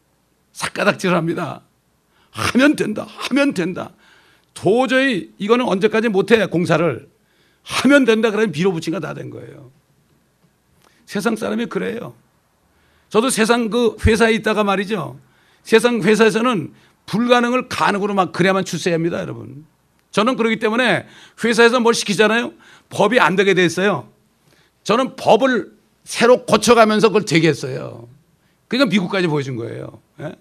삭가닥질 0.52 1.16
합니다. 1.16 1.62
하면 2.32 2.76
된다. 2.76 3.08
하면 3.08 3.54
된다. 3.54 3.92
도저히 4.54 5.32
이거는 5.38 5.66
언제까지 5.66 6.10
못해, 6.10 6.46
공사를. 6.46 7.10
하면 7.64 8.04
된다. 8.04 8.30
그러면 8.30 8.52
밀어붙이가 8.52 9.00
다된 9.00 9.30
거예요. 9.30 9.72
세상 11.06 11.38
사람이 11.38 11.68
그래요. 11.68 12.14
저도 13.08 13.30
세상 13.30 13.70
그 13.70 13.96
회사에 14.06 14.34
있다가 14.34 14.66
말이죠. 14.66 15.18
세상 15.64 16.02
회사에서는 16.02 16.74
불가능을 17.06 17.70
가능으로 17.70 18.14
막 18.14 18.32
그래야만 18.32 18.66
출세합니다, 18.66 19.20
여러분. 19.20 19.66
저는 20.12 20.36
그러기 20.36 20.60
때문에 20.60 21.08
회사에서 21.44 21.80
뭘 21.80 21.94
시키잖아요. 21.94 22.54
법이 22.90 23.20
안 23.20 23.36
되게 23.36 23.54
돼 23.54 23.66
있어요. 23.66 24.10
저는 24.84 25.16
법을 25.16 25.72
새로 26.04 26.46
고쳐가면서 26.46 27.10
그걸 27.10 27.26
되게 27.26 27.48
했어요. 27.48 28.08
그러니까 28.68 28.90
미국까지 28.90 29.28
보여준 29.28 29.56
거예요. 29.56 30.02
예? 30.20 30.34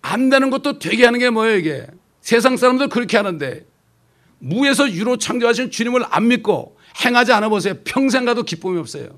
안 0.00 0.30
되는 0.30 0.50
것도 0.50 0.78
되게 0.78 1.04
하는 1.04 1.18
게 1.18 1.30
뭐예요, 1.30 1.56
이게? 1.56 1.86
세상 2.20 2.56
사람들 2.56 2.88
그렇게 2.88 3.16
하는데 3.16 3.64
무에서 4.38 4.90
유로 4.90 5.16
창조하신 5.16 5.70
주님을 5.70 6.04
안 6.08 6.28
믿고 6.28 6.76
행하지 7.04 7.32
않아 7.32 7.48
보세요. 7.48 7.74
평생 7.84 8.24
가도 8.24 8.42
기쁨이 8.42 8.78
없어요. 8.78 9.08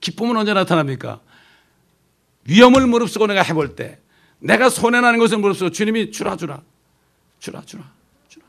기쁨은 0.00 0.36
언제 0.36 0.54
나타납니까? 0.54 1.20
위험을 2.44 2.86
무릅쓰고 2.86 3.26
내가 3.26 3.42
해볼 3.42 3.76
때 3.76 3.98
내가 4.40 4.68
손해나는 4.68 5.18
것을 5.18 5.38
무릅쓰고 5.38 5.70
주님이 5.70 6.10
주라 6.10 6.36
주라. 6.36 6.62
주라 7.38 7.62
주라 7.62 7.90
주라. 8.28 8.46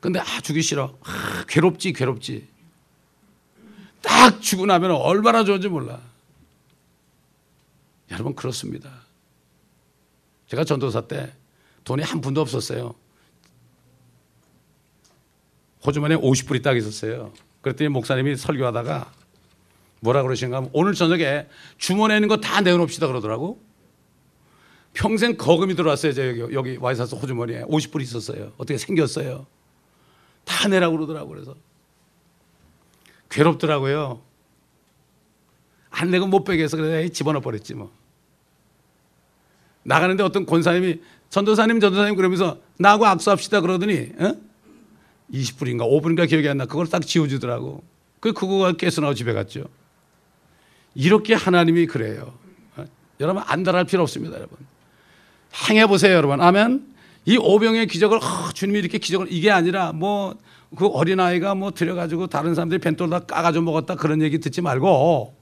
근데 0.00 0.18
아 0.20 0.40
주기 0.40 0.62
싫어. 0.62 0.96
아, 1.02 1.44
괴롭지 1.48 1.92
괴롭지. 1.92 2.48
딱 4.02 4.40
주고 4.40 4.66
나면 4.66 4.92
얼마나 4.92 5.44
좋은지 5.44 5.68
몰라. 5.68 6.00
여러분 8.10 8.34
그렇습니다. 8.34 8.90
제가 10.46 10.64
전도사 10.64 11.02
때 11.02 11.32
돈이 11.84 12.02
한 12.02 12.20
푼도 12.20 12.40
없었어요. 12.40 12.94
호주머니에 15.86 16.16
50불이 16.18 16.62
딱 16.62 16.76
있었어요. 16.76 17.32
그랬더니 17.62 17.88
목사님이 17.88 18.36
설교하다가 18.36 19.12
뭐라 20.00 20.22
그러신가 20.22 20.58
하면 20.58 20.70
오늘 20.72 20.94
저녁에 20.94 21.46
주머니에 21.78 22.16
있는 22.16 22.28
거 22.28 22.36
다 22.38 22.60
내어놓읍시다 22.60 23.06
그러더라고. 23.06 23.62
평생 24.92 25.36
거금이 25.36 25.74
들어왔어요. 25.74 26.12
저 26.12 26.26
여기, 26.26 26.54
여기 26.54 26.76
와이사스 26.80 27.14
호주머니에 27.14 27.62
50불 27.62 28.02
있었어요. 28.02 28.52
어떻게 28.56 28.76
생겼어요. 28.76 29.46
다 30.44 30.68
내라고 30.68 30.96
그러더라고 30.96 31.28
그래서. 31.30 31.54
괴롭더라고요. 33.30 34.20
안 35.90 36.10
내고 36.10 36.26
못 36.26 36.44
빼게 36.44 36.64
해서 36.64 36.76
그래 36.76 37.08
집어넣어 37.08 37.40
버렸지 37.40 37.74
뭐. 37.74 37.92
나가는데 39.82 40.22
어떤 40.22 40.46
권사님이 40.46 41.00
전도사님 41.30 41.80
전도사님 41.80 42.16
그러면서 42.16 42.60
나하고 42.78 43.06
악수합시다 43.06 43.60
그러더니 43.60 44.12
어? 44.18 44.34
20불인가 45.32 45.82
5불인가 45.82 46.28
기억이 46.28 46.48
안 46.48 46.58
나. 46.58 46.66
그걸 46.66 46.88
딱 46.88 47.06
지워주더라고. 47.06 47.84
그 48.18 48.32
그거가 48.32 48.72
깨서 48.72 49.14
집에 49.14 49.32
갔죠. 49.32 49.64
이렇게 50.94 51.34
하나님이 51.34 51.86
그래요. 51.86 52.34
어? 52.76 52.84
여러분 53.20 53.42
안달할 53.46 53.84
필요 53.84 54.02
없습니다, 54.02 54.36
여러분. 54.36 54.58
행해 55.68 55.86
보세요, 55.86 56.14
여러분. 56.14 56.40
아멘. 56.40 56.86
이 57.26 57.36
오병의 57.36 57.86
기적을 57.88 58.18
어, 58.18 58.52
주님이 58.54 58.78
이렇게 58.80 58.98
기적을 58.98 59.26
이게 59.30 59.50
아니라 59.50 59.92
뭐 59.92 60.34
그 60.76 60.86
어린 60.86 61.18
아이가 61.18 61.56
뭐 61.56 61.72
들여가지고 61.72 62.28
다른 62.28 62.54
사람들이 62.54 62.78
벤돌 62.80 63.10
다 63.10 63.18
까가지고 63.18 63.64
먹었다 63.64 63.96
그런 63.96 64.22
얘기 64.22 64.38
듣지 64.38 64.60
말고 64.62 65.34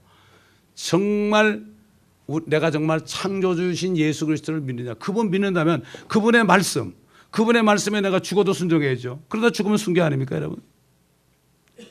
정말 0.73 1.63
우- 2.25 2.41
내가 2.47 2.71
정말 2.71 3.05
창조주신 3.05 3.95
예수 3.97 4.25
그리스도를 4.25 4.61
믿느냐 4.61 4.95
그분 4.95 5.29
믿는다면 5.29 5.83
그분의 6.07 6.45
말씀 6.45 6.95
그분의 7.29 7.61
말씀에 7.61 8.01
내가 8.01 8.19
죽어도 8.19 8.53
순종해야죠. 8.53 9.21
그러다 9.29 9.51
죽으면 9.51 9.77
순교 9.77 10.01
아닙니까, 10.01 10.35
여러분? 10.35 10.57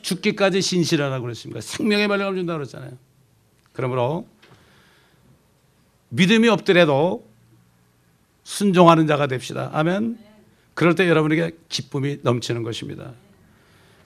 죽기까지 0.01 0.61
신실하라고 0.61 1.23
그랬습니까? 1.23 1.61
생명의 1.61 2.09
말씀을 2.09 2.35
준다 2.35 2.55
그랬잖아요. 2.55 2.91
그러므로 3.71 4.27
믿음이 6.09 6.49
없더라도 6.49 7.25
순종하는 8.43 9.07
자가 9.07 9.27
됩시다. 9.27 9.69
아멘. 9.73 10.17
그럴 10.73 10.95
때 10.95 11.07
여러분에게 11.09 11.51
기쁨이 11.67 12.19
넘치는 12.21 12.63
것입니다. 12.63 13.13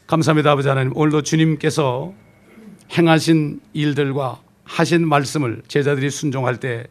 감사합니다, 0.08 0.52
아버지 0.52 0.68
하나님. 0.68 0.96
오늘도 0.96 1.22
주님께서 1.22 2.14
행하신 2.98 3.62
일들과 3.74 4.42
하신 4.64 5.08
말씀을 5.08 5.62
제자들이 5.68 6.10
순종할 6.10 6.60
때 6.60 6.88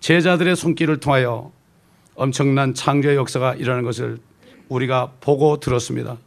제자들의 0.00 0.56
손길을 0.56 0.98
통하여 0.98 1.52
엄청난 2.14 2.74
창조의 2.74 3.16
역사가 3.16 3.54
일어나는 3.54 3.84
것을 3.84 4.18
우리가 4.68 5.12
보고 5.20 5.60
들었습니다. 5.60 6.18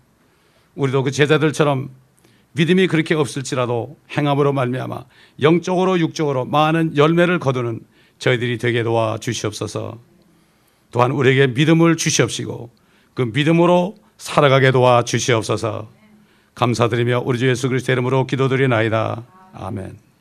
우리도 0.75 1.03
그 1.03 1.11
제자들처럼 1.11 1.89
믿음이 2.53 2.87
그렇게 2.87 3.15
없을지라도 3.15 3.97
행함으로 4.17 4.53
말미암아 4.53 5.05
영적으로 5.41 5.99
육적으로 5.99 6.45
많은 6.45 6.95
열매를 6.95 7.39
거두는 7.39 7.81
저희들이 8.17 8.57
되게 8.57 8.81
도와 8.83 9.17
주시옵소서. 9.17 9.99
또한 10.95 11.11
우리에게 11.11 11.47
믿음을 11.47 11.97
주시옵시고 11.97 12.69
그 13.15 13.21
믿음으로 13.33 13.97
살아가게 14.17 14.71
도와 14.71 15.03
주시옵소서. 15.03 15.89
감사드리며 16.53 17.23
우리 17.25 17.37
주 17.37 17.49
예수 17.49 17.67
그리스도 17.67 17.91
이름으로 17.91 18.25
기도드리나이다. 18.27 19.25
아멘. 19.55 20.05